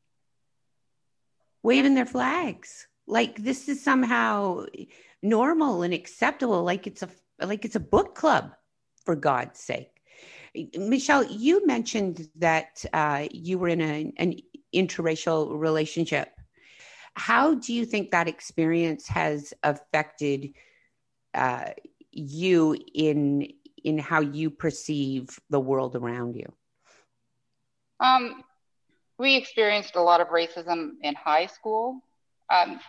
[1.62, 2.88] waving their flags.
[3.06, 4.64] Like this is somehow
[5.20, 8.52] normal and acceptable like it's a like it's a book club
[9.04, 9.90] for god's sake.
[10.74, 14.36] Michelle you mentioned that uh, you were in a, an
[14.74, 16.30] interracial relationship.
[17.14, 20.54] How do you think that experience has affected
[21.34, 21.70] uh,
[22.12, 23.48] you in
[23.84, 26.52] in how you perceive the world around you
[28.00, 28.42] um,
[29.18, 32.00] we experienced a lot of racism in high school
[32.50, 32.80] um,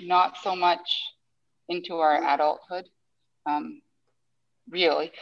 [0.00, 1.02] not so much
[1.68, 2.88] into our adulthood.
[3.46, 3.80] Um,
[4.68, 5.12] really,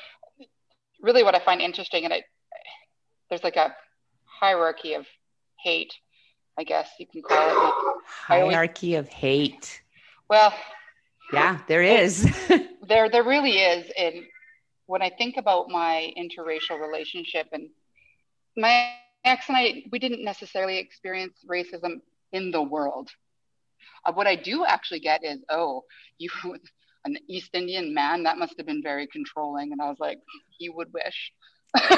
[1.00, 2.24] really, what I find interesting, and it,
[3.28, 3.74] there's like a
[4.24, 5.06] hierarchy of
[5.62, 5.92] hate,
[6.58, 8.02] I guess you can call it.
[8.06, 9.82] Hierarchy always, of hate.
[10.28, 10.52] Well,
[11.32, 12.26] yeah, there is.
[12.88, 13.90] there, there really is.
[13.96, 14.24] And
[14.86, 17.68] when I think about my interracial relationship, and
[18.56, 22.00] my ex and I, we didn't necessarily experience racism
[22.32, 23.10] in the world.
[24.04, 25.84] Uh, what I do actually get is, oh,
[26.18, 26.30] you
[27.04, 29.72] an East Indian man, that must have been very controlling.
[29.72, 30.18] And I was like,
[30.58, 31.32] he would wish.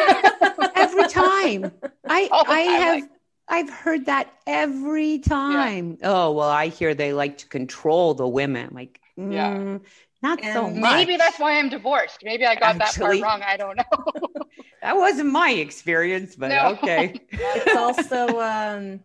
[0.75, 1.71] every time.
[2.09, 3.11] I I have like,
[3.49, 5.99] I've heard that every time.
[6.01, 6.11] Yeah.
[6.11, 8.71] Oh well, I hear they like to control the women.
[8.73, 9.79] Like, mm, yeah.
[10.23, 10.97] Not and so much.
[10.97, 12.21] Maybe that's why I'm divorced.
[12.23, 13.43] Maybe I got Actually, that part wrong.
[13.43, 14.45] I don't know.
[14.83, 16.77] that wasn't my experience, but no.
[16.77, 17.15] okay.
[17.31, 19.01] it's also um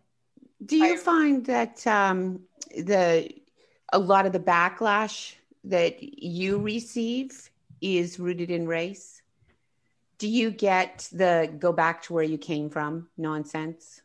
[0.64, 2.40] do you I, find that um
[2.76, 3.30] the
[3.92, 9.22] a lot of the backlash that you receive is rooted in race?
[10.18, 14.02] Do you get the go back to where you came from nonsense?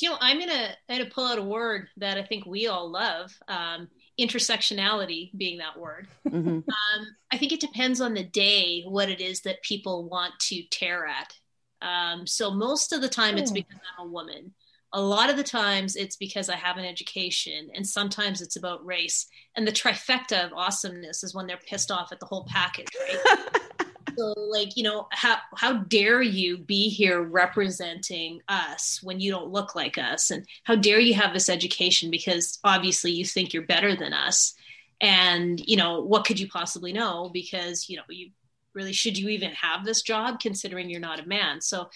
[0.00, 2.90] You know, I'm gonna I'm gonna pull out a word that I think we all
[2.90, 3.36] love.
[3.48, 3.88] Um,
[4.20, 6.08] intersectionality being that word.
[6.28, 6.48] Mm-hmm.
[6.48, 10.62] Um, I think it depends on the day what it is that people want to
[10.70, 11.32] tear at.
[11.80, 13.54] Um, so most of the time, it's oh.
[13.54, 14.52] because I'm a woman
[14.94, 18.84] a lot of the times it's because I have an education, and sometimes it's about
[18.84, 19.26] race.
[19.56, 23.86] And the trifecta of awesomeness is when they're pissed off at the whole package, right?
[24.18, 29.50] so, like, you know, how how dare you be here representing us when you don't
[29.50, 33.66] look like us, and how dare you have this education because obviously you think you're
[33.66, 34.54] better than us,
[35.00, 37.30] and you know what could you possibly know?
[37.32, 38.30] Because you know you
[38.74, 41.60] really should you even have this job considering you're not a man?
[41.60, 41.88] So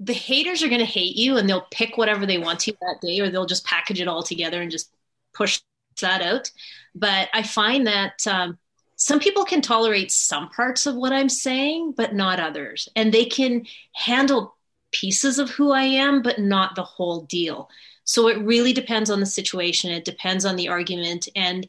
[0.00, 3.00] the haters are going to hate you and they'll pick whatever they want to that
[3.02, 4.92] day or they'll just package it all together and just
[5.34, 5.60] push
[6.00, 6.50] that out.
[6.94, 8.58] But i find that um,
[8.98, 12.88] some people can tolerate some parts of what i'm saying but not others.
[12.94, 14.56] And they can handle
[14.92, 17.70] pieces of who i am but not the whole deal.
[18.04, 19.90] So it really depends on the situation.
[19.90, 21.28] It depends on the argument.
[21.36, 21.66] And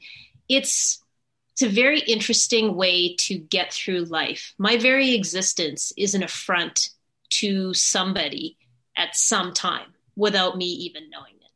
[0.48, 1.04] it's
[1.52, 4.54] it's a very interesting way to get through life.
[4.58, 6.90] My very existence is an affront
[7.32, 8.58] to somebody
[8.96, 11.52] at some time without me even knowing it.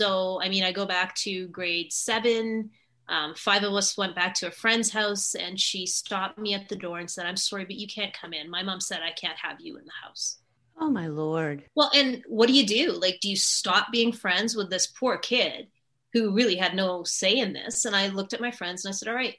[0.00, 2.70] So, I mean, I go back to grade seven.
[3.08, 6.68] Um, five of us went back to a friend's house, and she stopped me at
[6.68, 8.50] the door and said, I'm sorry, but you can't come in.
[8.50, 10.38] My mom said, I can't have you in the house.
[10.80, 11.64] Oh, my Lord.
[11.74, 12.92] Well, and what do you do?
[12.92, 15.68] Like, do you stop being friends with this poor kid
[16.12, 17.84] who really had no say in this?
[17.84, 19.36] And I looked at my friends and I said, All right,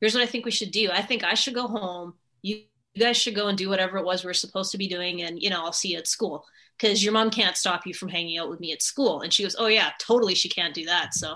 [0.00, 0.90] here's what I think we should do.
[0.92, 2.14] I think I should go home.
[2.42, 2.62] You
[2.98, 5.42] guys should go and do whatever it was we are supposed to be doing and
[5.42, 6.44] you know i'll see you at school
[6.78, 9.42] because your mom can't stop you from hanging out with me at school and she
[9.42, 11.34] goes oh yeah totally she can't do that so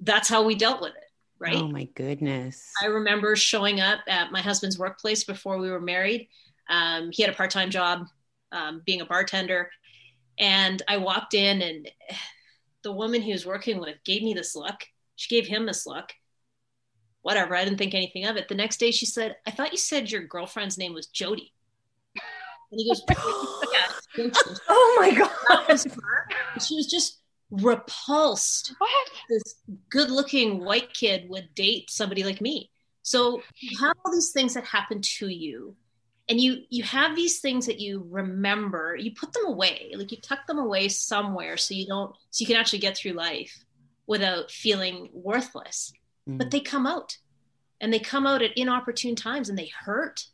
[0.00, 1.04] that's how we dealt with it
[1.38, 5.80] right oh my goodness i remember showing up at my husband's workplace before we were
[5.80, 6.28] married
[6.68, 8.06] um, he had a part-time job
[8.52, 9.70] um, being a bartender
[10.38, 11.90] and i walked in and
[12.82, 14.76] the woman he was working with gave me this look
[15.16, 16.12] she gave him this look
[17.22, 17.54] whatever.
[17.54, 18.48] I didn't think anything of it.
[18.48, 21.52] The next day she said, I thought you said your girlfriend's name was Jody.
[22.72, 24.30] And he goes, yeah,
[24.68, 25.80] Oh my God.
[26.60, 27.19] She was just
[27.50, 28.74] repulsed.
[28.78, 29.10] What?
[29.28, 29.42] This
[29.88, 32.70] good looking white kid would date somebody like me.
[33.02, 35.74] So you have all these things that happen to you.
[36.28, 40.18] And you you have these things that you remember, you put them away, like you
[40.20, 43.64] tuck them away somewhere so you don't so you can actually get through life
[44.06, 45.92] without feeling worthless
[46.28, 46.38] mm-hmm.
[46.38, 47.16] but they come out
[47.80, 50.26] and they come out at inopportune times and they hurt.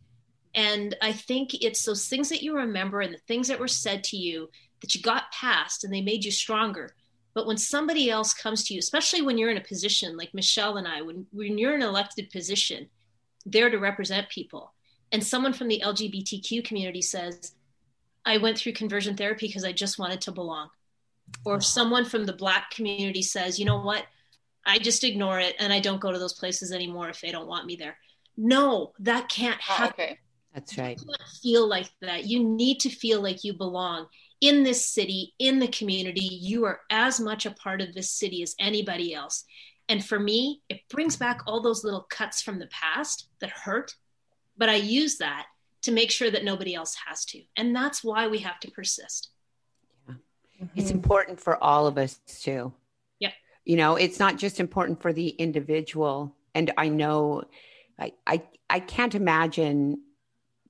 [0.55, 4.03] And I think it's those things that you remember and the things that were said
[4.05, 4.49] to you
[4.81, 6.95] that you got past and they made you stronger.
[7.37, 10.79] But when somebody else comes to you, especially when you're in a position like Michelle
[10.79, 12.89] and I, when, when you're in an elected position,
[13.45, 14.73] there to represent people,
[15.13, 17.53] and someone from the LGBTQ community says,
[18.25, 20.71] I went through conversion therapy because I just wanted to belong.
[21.45, 24.07] Or someone from the Black community says, you know what?
[24.65, 27.47] I just ignore it and I don't go to those places anymore if they don't
[27.47, 27.99] want me there.
[28.39, 29.95] No, that can't oh, happen.
[29.99, 30.19] Oh, okay.
[30.55, 30.99] That's right.
[30.99, 32.25] You can't feel like that.
[32.25, 34.07] You need to feel like you belong
[34.41, 36.25] in this city, in the community.
[36.25, 39.45] You are as much a part of this city as anybody else.
[39.89, 43.95] And for me, it brings back all those little cuts from the past that hurt.
[44.59, 45.47] But I use that
[45.83, 47.43] to make sure that nobody else has to.
[47.57, 49.31] And that's why we have to persist.
[50.09, 50.15] Yeah.
[50.63, 50.81] Mm-hmm.
[50.81, 52.73] It's important for all of us too
[53.21, 53.31] Yeah.
[53.65, 57.43] you know it's not just important for the individual and i know
[57.99, 60.01] i i, I can't imagine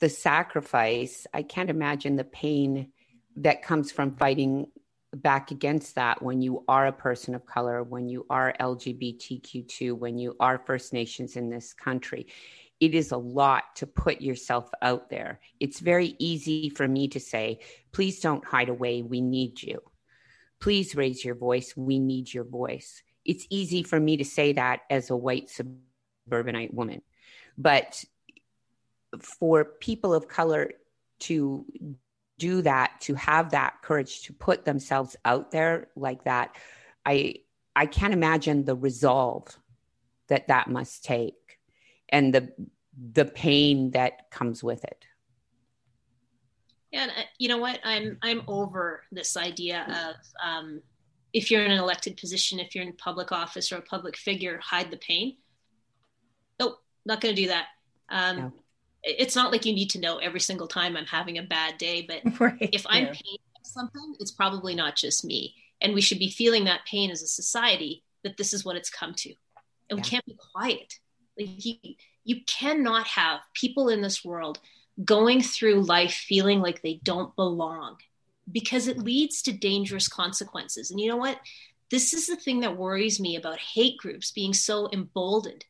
[0.00, 2.92] the sacrifice i can't imagine the pain
[3.36, 4.66] that comes from fighting
[5.14, 10.18] back against that when you are a person of color when you are lgbtq2 when
[10.18, 12.26] you are first nations in this country
[12.80, 17.20] it is a lot to put yourself out there it's very easy for me to
[17.20, 17.58] say
[17.92, 19.80] please don't hide away we need you
[20.60, 21.76] please raise your voice.
[21.76, 23.02] We need your voice.
[23.24, 27.02] It's easy for me to say that as a white suburbanite woman.
[27.58, 28.04] But
[29.20, 30.72] for people of color
[31.20, 31.64] to
[32.38, 36.56] do that, to have that courage to put themselves out there like that,
[37.04, 37.36] I
[37.74, 39.56] I can't imagine the resolve
[40.28, 41.58] that that must take
[42.08, 42.52] and the
[43.12, 45.04] the pain that comes with it.
[46.92, 47.80] And uh, you know what?
[47.84, 50.82] I'm I'm over this idea of um,
[51.32, 54.58] if you're in an elected position, if you're in public office or a public figure,
[54.62, 55.36] hide the pain.
[56.58, 57.66] Nope, not going to do that.
[58.08, 58.52] Um, no.
[59.06, 62.06] It's not like you need to know every single time I'm having a bad day,
[62.06, 62.56] but right.
[62.72, 63.12] if I'm yeah.
[63.12, 65.54] pain something, it's probably not just me.
[65.80, 68.90] And we should be feeling that pain as a society that this is what it's
[68.90, 69.34] come to.
[69.90, 70.02] And yeah.
[70.02, 70.94] we can't be quiet.
[71.38, 71.74] Like you,
[72.24, 74.58] you cannot have people in this world
[75.04, 77.96] going through life feeling like they don't belong
[78.50, 80.90] because it leads to dangerous consequences.
[80.90, 81.38] And you know what?
[81.90, 85.64] This is the thing that worries me about hate groups being so emboldened.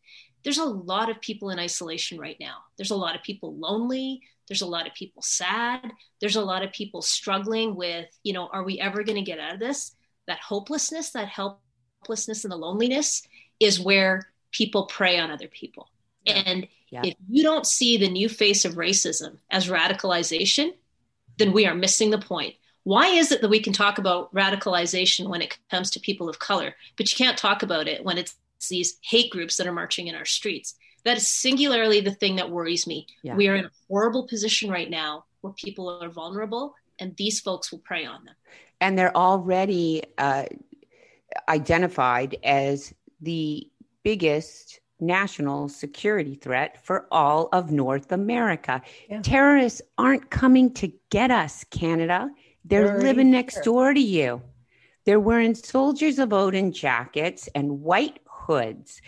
[0.44, 2.56] There's a lot of people in isolation right now.
[2.76, 4.22] There's a lot of people lonely.
[4.48, 5.90] There's a lot of people sad.
[6.20, 9.40] There's a lot of people struggling with, you know, are we ever going to get
[9.40, 9.96] out of this?
[10.28, 13.22] That hopelessness, that helplessness, and the loneliness
[13.58, 15.88] is where people prey on other people.
[16.24, 16.42] Yeah.
[16.46, 17.02] And yeah.
[17.04, 20.72] if you don't see the new face of racism as radicalization,
[21.38, 22.54] then we are missing the point.
[22.84, 26.38] Why is it that we can talk about radicalization when it comes to people of
[26.38, 28.36] color, but you can't talk about it when it's
[28.68, 30.74] these hate groups that are marching in our streets?
[31.04, 33.06] That is singularly the thing that worries me.
[33.22, 33.36] Yeah.
[33.36, 37.70] We are in a horrible position right now where people are vulnerable, and these folks
[37.70, 38.34] will prey on them.
[38.80, 40.46] And they're already uh,
[41.48, 43.68] identified as the
[44.02, 48.82] biggest national security threat for all of North America.
[49.08, 49.20] Yeah.
[49.22, 52.30] Terrorists aren't coming to get us, Canada.
[52.64, 53.62] They're, They're living next here.
[53.64, 54.42] door to you.
[55.04, 59.00] They're wearing soldiers of Odin jackets and white hoods.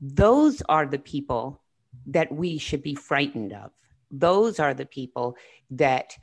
[0.00, 1.60] Those are the people
[2.06, 3.70] that we should be frightened of.
[4.10, 5.36] Those are the people
[5.70, 6.16] that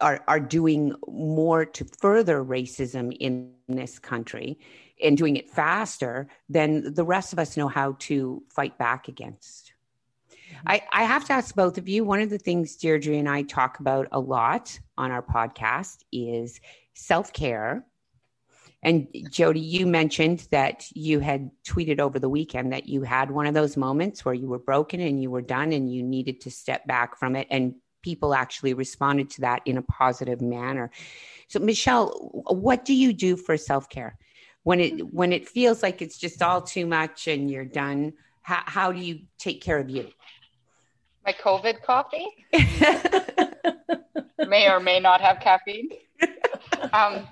[0.00, 4.58] are, are doing more to further racism in this country
[5.02, 9.72] and doing it faster than the rest of us know how to fight back against.
[10.30, 10.68] Mm-hmm.
[10.68, 12.04] I, I have to ask both of you.
[12.04, 16.60] One of the things Deirdre and I talk about a lot on our podcast is
[16.94, 17.86] self care.
[18.82, 23.46] And Jyoti, you mentioned that you had tweeted over the weekend that you had one
[23.46, 26.50] of those moments where you were broken and you were done and you needed to
[26.50, 27.46] step back from it.
[27.50, 30.90] And people actually responded to that in a positive manner.
[31.46, 32.08] So, Michelle,
[32.48, 34.18] what do you do for self care?
[34.64, 38.12] when it when it feels like it's just all too much and you're done
[38.42, 40.08] how, how do you take care of you
[41.24, 42.28] my covid coffee
[44.48, 45.88] may or may not have caffeine
[46.92, 47.26] um,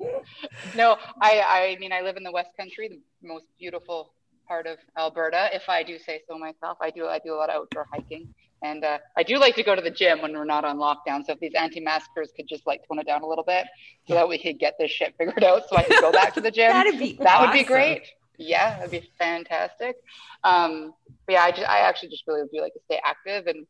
[0.76, 4.12] no i i mean i live in the west country the most beautiful
[4.48, 7.50] part of alberta if i do say so myself i do i do a lot
[7.50, 8.32] of outdoor hiking
[8.62, 11.24] and uh, I do like to go to the gym when we're not on lockdown.
[11.24, 13.66] So if these anti-maskers could just like tone it down a little bit,
[14.06, 16.40] so that we could get this shit figured out, so I could go back to
[16.40, 16.68] the gym.
[16.72, 17.48] That'd be that awesome.
[17.48, 18.02] would be great.
[18.38, 19.96] Yeah, that'd be fantastic.
[20.44, 20.94] Um,
[21.26, 23.46] but yeah, I just I actually just really do like to stay active.
[23.46, 23.66] And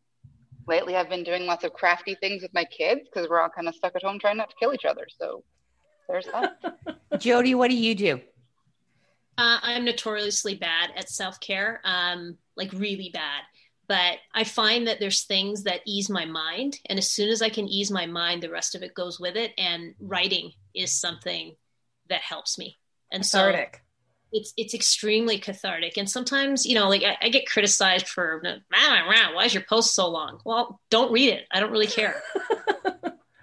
[0.69, 3.69] lately, I've been doing lots of crafty things with my kids because we're all kind
[3.69, 5.07] of stuck at home trying not to kill each other.
[5.19, 5.43] So
[6.11, 6.61] there's that.
[7.15, 8.21] Jyoti, what do you do?
[9.39, 13.43] Uh, I'm notoriously bad at self care, um, like really bad.
[13.89, 16.79] But I find that there's things that ease my mind.
[16.87, 19.37] And as soon as I can ease my mind, the rest of it goes with
[19.37, 19.53] it.
[19.59, 21.57] And writing is something
[22.09, 22.79] that helps me.
[23.11, 23.77] And Cathartic.
[23.77, 23.81] so
[24.33, 25.97] it's it's extremely cathartic.
[25.97, 30.09] And sometimes, you know, like I, I get criticized for why is your post so
[30.09, 30.41] long?
[30.45, 31.47] Well, don't read it.
[31.51, 32.23] I don't really care.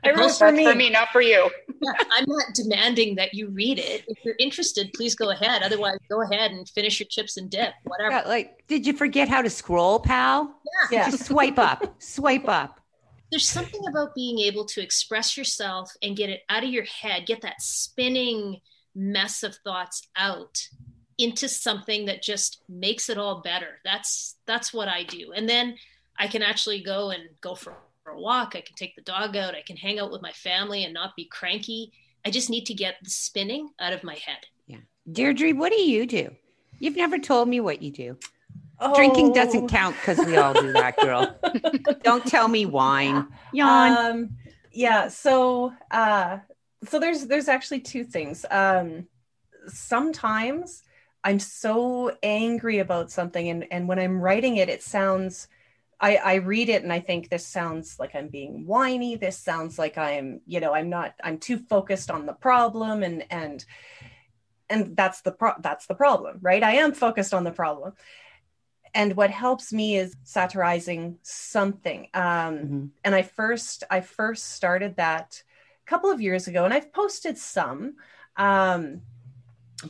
[0.07, 0.65] I wrote for me.
[0.65, 1.49] for me, not for you.
[1.79, 4.03] Yeah, I'm not demanding that you read it.
[4.07, 5.61] If you're interested, please go ahead.
[5.61, 8.15] Otherwise, go ahead and finish your chips and dip, whatever.
[8.15, 10.55] Yeah, like, did you forget how to scroll, pal?
[10.91, 11.01] Yeah.
[11.01, 11.11] Yeah.
[11.11, 12.79] Just swipe up, swipe up.
[13.29, 17.27] There's something about being able to express yourself and get it out of your head,
[17.27, 18.59] get that spinning
[18.95, 20.57] mess of thoughts out
[21.19, 23.79] into something that just makes it all better.
[23.83, 25.31] That's that's what I do.
[25.35, 25.75] And then
[26.17, 27.75] I can actually go and go for,
[28.07, 28.53] for a walk.
[28.55, 29.53] I can take the dog out.
[29.53, 31.91] I can hang out with my family and not be cranky.
[32.25, 34.37] I just need to get the spinning out of my head.
[34.65, 34.77] Yeah.
[35.11, 36.33] Deirdre, what do you do?
[36.79, 38.17] You've never told me what you do.
[38.95, 39.33] Drinking Oh.
[39.33, 41.37] doesn't count because we all do that, girl.
[42.03, 43.27] Don't tell me wine.
[43.51, 43.97] Yawn.
[43.97, 44.29] Um,
[44.71, 45.07] yeah.
[45.09, 46.37] So, uh,
[46.87, 48.45] so there's there's actually two things.
[48.51, 49.07] Um,
[49.67, 50.83] sometimes
[51.23, 55.47] I'm so angry about something, and and when I'm writing it, it sounds.
[55.99, 59.15] I, I read it and I think this sounds like I'm being whiny.
[59.15, 61.15] This sounds like I'm, you know, I'm not.
[61.23, 63.65] I'm too focused on the problem, and and
[64.69, 66.61] and that's the pro- that's the problem, right?
[66.61, 67.93] I am focused on the problem,
[68.93, 72.09] and what helps me is satirizing something.
[72.13, 72.23] Um,
[72.57, 72.89] Mhm.
[73.03, 75.41] and I first I first started that
[75.85, 77.95] a couple of years ago, and I've posted some.
[78.35, 79.01] Um,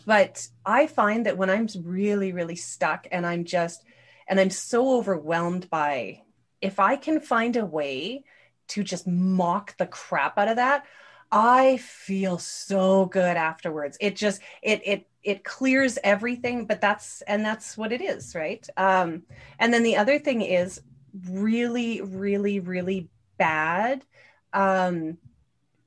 [0.05, 3.83] but I find that when I'm really really stuck and I'm just
[4.27, 6.21] and I'm so overwhelmed by
[6.61, 8.23] if I can find a way
[8.69, 10.85] to just mock the crap out of that,
[11.31, 13.97] I feel so good afterwards.
[13.99, 18.65] It just it it it clears everything, but that's and that's what it is, right?
[18.77, 19.23] Um,
[19.59, 20.81] and then the other thing is
[21.29, 24.05] really, really, really bad
[24.53, 25.17] um,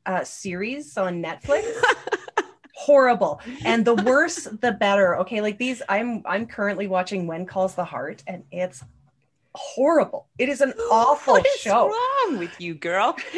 [0.05, 1.65] uh, series on Netflix.
[2.81, 5.19] Horrible, and the worse the better.
[5.19, 8.83] Okay, like these, I'm I'm currently watching When Calls the Heart, and it's
[9.55, 10.29] horrible.
[10.39, 11.89] It is an awful what is show.
[11.89, 13.17] wrong with you, girl?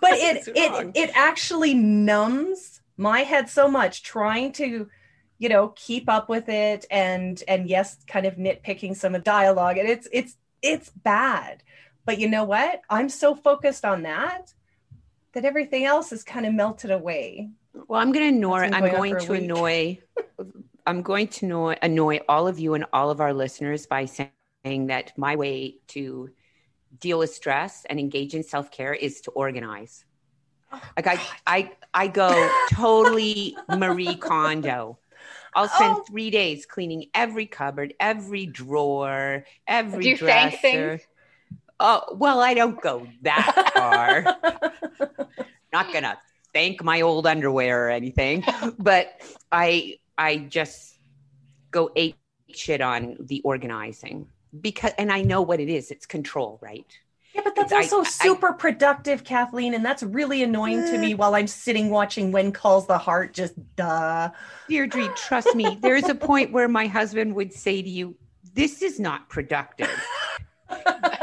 [0.00, 4.88] but it it it actually numbs my head so much trying to
[5.38, 9.24] you know keep up with it and and yes kind of nitpicking some of the
[9.24, 9.78] dialogue.
[9.78, 11.62] And it's it's it's bad.
[12.04, 12.82] But you know what?
[12.88, 14.54] I'm so focused on that
[15.32, 17.50] that everything else is kind of melted away
[17.86, 18.56] Well, I'm going to annoy.
[18.72, 19.42] I'm going going to week.
[19.42, 19.98] annoy.
[20.86, 24.86] I'm going to annoy, annoy all of you and all of our listeners by saying
[24.86, 26.30] that my way to
[26.98, 30.04] deal with stress and engage in self care is to organize.
[30.72, 34.98] Oh, like I, I, I go totally Marie Kondo.
[35.54, 36.04] I'll spend Oh.
[36.08, 40.50] three days cleaning every cupboard, every drawer, every Do you dresser.
[40.50, 41.00] thank things?
[41.80, 44.24] Oh well, I don't go that far
[45.72, 46.18] not gonna
[46.58, 48.44] thank my old underwear or anything
[48.78, 49.20] but
[49.52, 50.98] i i just
[51.70, 52.16] go ape
[52.50, 54.26] shit on the organizing
[54.60, 55.90] because and i know what it is.
[55.90, 56.86] It's control right?
[57.34, 61.14] Yeah but that's I- also I- super productive kathleen and that's really annoying to me
[61.14, 64.30] while i'm sitting watching when calls the heart just duh.
[64.68, 68.16] Deirdre trust me there's a point where my husband would say to you
[68.54, 69.90] this is not productive.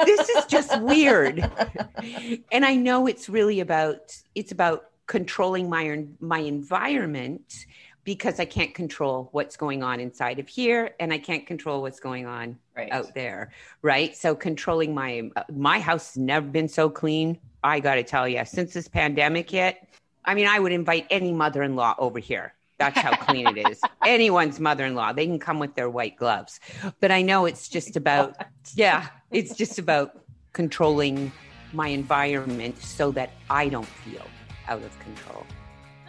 [0.05, 1.37] This is just weird.
[2.51, 7.65] And i know it's really about it's about controlling my my environment
[8.03, 11.99] because i can't control what's going on inside of here and i can't control what's
[11.99, 12.91] going on right.
[12.91, 13.51] out there
[13.81, 14.15] right?
[14.15, 18.43] So controlling my my house has never been so clean i got to tell you
[18.45, 19.77] since this pandemic hit
[20.23, 22.53] i mean i would invite any mother-in-law over here.
[22.77, 23.79] That's how clean it is.
[24.05, 26.59] Anyone's mother-in-law they can come with their white gloves.
[26.99, 28.35] But i know it's just about
[28.73, 30.19] yeah it's just about
[30.53, 31.31] controlling
[31.73, 34.25] my environment so that i don't feel
[34.67, 35.45] out of control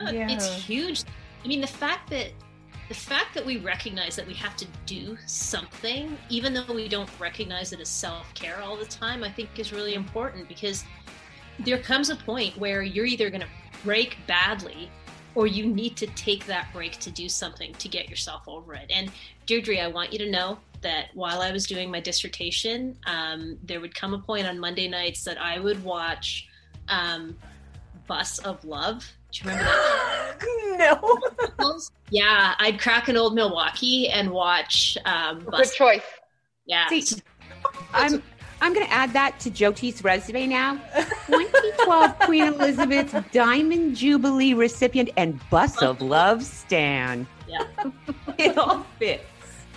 [0.00, 0.30] Yeah.
[0.30, 1.04] It's huge.
[1.44, 2.32] I mean, the fact that
[2.88, 7.10] the fact that we recognize that we have to do something, even though we don't
[7.18, 10.84] recognize it as self care all the time, I think is really important because
[11.58, 13.48] there comes a point where you're either going to
[13.82, 14.90] break badly
[15.34, 18.90] or you need to take that break to do something to get yourself over it.
[18.90, 19.10] And
[19.46, 23.80] Deirdre, I want you to know that while I was doing my dissertation, um, there
[23.80, 26.48] would come a point on Monday nights that I would watch
[26.88, 27.36] um,
[28.06, 29.04] Bus of Love.
[29.32, 30.36] Do you remember that?
[30.78, 31.80] no
[32.10, 36.02] Yeah, I'd crack an old Milwaukee and watch um, Good choice.
[36.66, 37.04] Yeah, See,
[37.92, 38.22] I'm
[38.60, 40.76] I'm going to add that to Jyoti's resume now.
[41.26, 47.26] 2012 Queen Elizabeth Diamond Jubilee recipient and Bus of Love Stan.
[47.46, 47.64] yeah.
[48.38, 49.24] it all fits.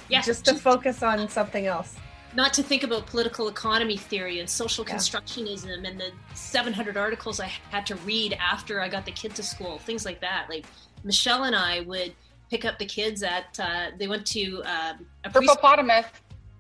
[0.08, 1.96] Yeah, just to focus on something else.
[2.40, 4.96] Not to think about political economy theory and social yeah.
[4.96, 9.44] constructionism and the 700 articles I had to read after I got the kid to
[9.44, 10.46] school, things like that.
[10.48, 10.66] Like
[11.04, 12.14] Michelle and I would
[12.50, 14.94] pick up the kids at, uh, they went to uh,
[15.26, 16.06] a Purplepotamus.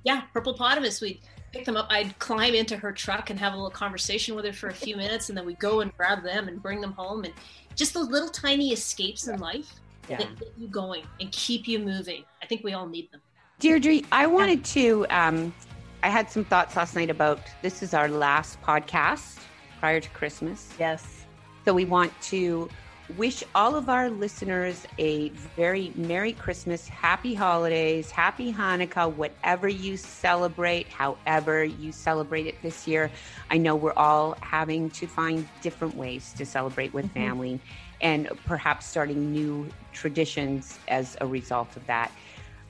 [0.03, 1.01] Yeah, Purplepotamus.
[1.01, 1.21] We'd
[1.53, 1.87] pick them up.
[1.89, 4.97] I'd climb into her truck and have a little conversation with her for a few
[5.05, 7.23] minutes, and then we'd go and grab them and bring them home.
[7.23, 7.33] And
[7.77, 9.75] just those little tiny escapes in life
[10.09, 10.17] yeah.
[10.17, 12.25] that get you going and keep you moving.
[12.43, 13.21] I think we all need them.
[13.59, 15.05] Deirdre, I wanted to.
[15.09, 15.53] Um,
[16.01, 19.37] I had some thoughts last night about this is our last podcast
[19.81, 20.73] prior to Christmas.
[20.79, 21.25] Yes.
[21.65, 22.69] So we want to
[23.17, 29.97] wish all of our listeners a very Merry Christmas, Happy Holidays, Happy Hanukkah, whatever you
[29.97, 33.11] celebrate, however you celebrate it this year.
[33.49, 37.25] I know we're all having to find different ways to celebrate with mm-hmm.
[37.25, 37.59] family
[37.99, 42.09] and perhaps starting new traditions as a result of that.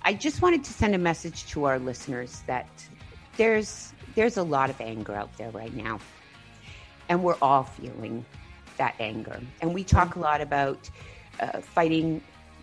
[0.04, 2.68] I just wanted to send a message to our listeners that
[3.38, 6.00] there's there's a lot of anger out there right now.
[7.10, 8.26] And we're all feeling
[8.78, 9.40] that anger.
[9.62, 10.90] And we talk a lot about
[11.40, 12.22] uh, fighting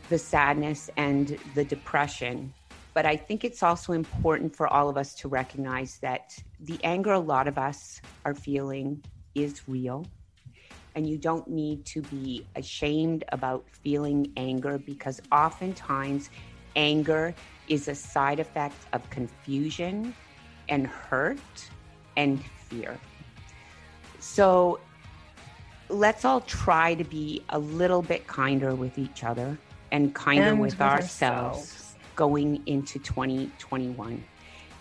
[0.09, 2.53] the sadness and the depression.
[2.95, 7.12] But I think it's also important for all of us to recognize that the anger
[7.12, 9.03] a lot of us are feeling
[9.34, 10.07] is real.
[10.95, 16.30] And you don't need to be ashamed about feeling anger because oftentimes
[16.77, 17.35] anger
[17.68, 20.14] is a side effect of confusion
[20.68, 21.39] and hurt
[22.16, 22.99] and fear.
[24.20, 24.79] So
[25.89, 29.59] let's all try to be a little bit kinder with each other
[29.93, 34.22] and kinder and with, with ourselves, ourselves going into 2021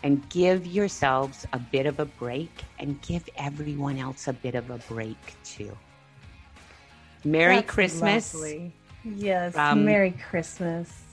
[0.04, 4.70] and give yourselves a bit of a break and give everyone else a bit of
[4.70, 5.76] a break too.
[7.24, 8.34] Merry That's Christmas.
[8.34, 8.72] Lovely.
[9.04, 11.05] Yes, from, Merry Christmas.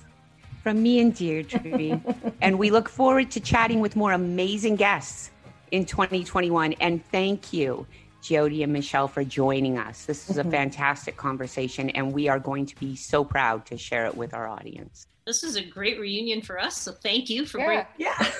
[0.62, 2.00] From me and Deirdre.
[2.40, 5.30] and we look forward to chatting with more amazing guests
[5.72, 6.74] in 2021.
[6.74, 7.86] And thank you,
[8.22, 10.04] Jyoti and Michelle, for joining us.
[10.04, 10.50] This was a mm-hmm.
[10.50, 14.46] fantastic conversation, and we are going to be so proud to share it with our
[14.46, 15.08] audience.
[15.26, 16.76] This is a great reunion for us.
[16.76, 17.66] So thank you for yeah.
[17.66, 17.86] bringing.
[17.98, 18.30] Yeah.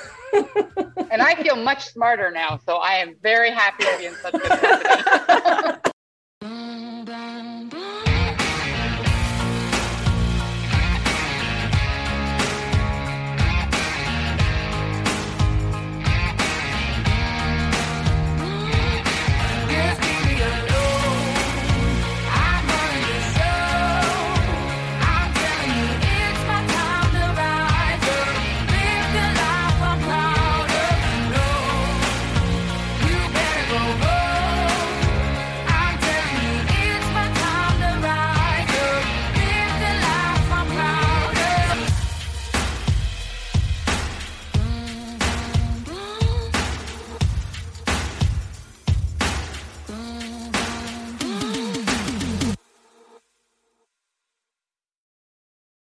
[1.10, 2.58] and I feel much smarter now.
[2.66, 5.78] So I am very happy to be in such good company.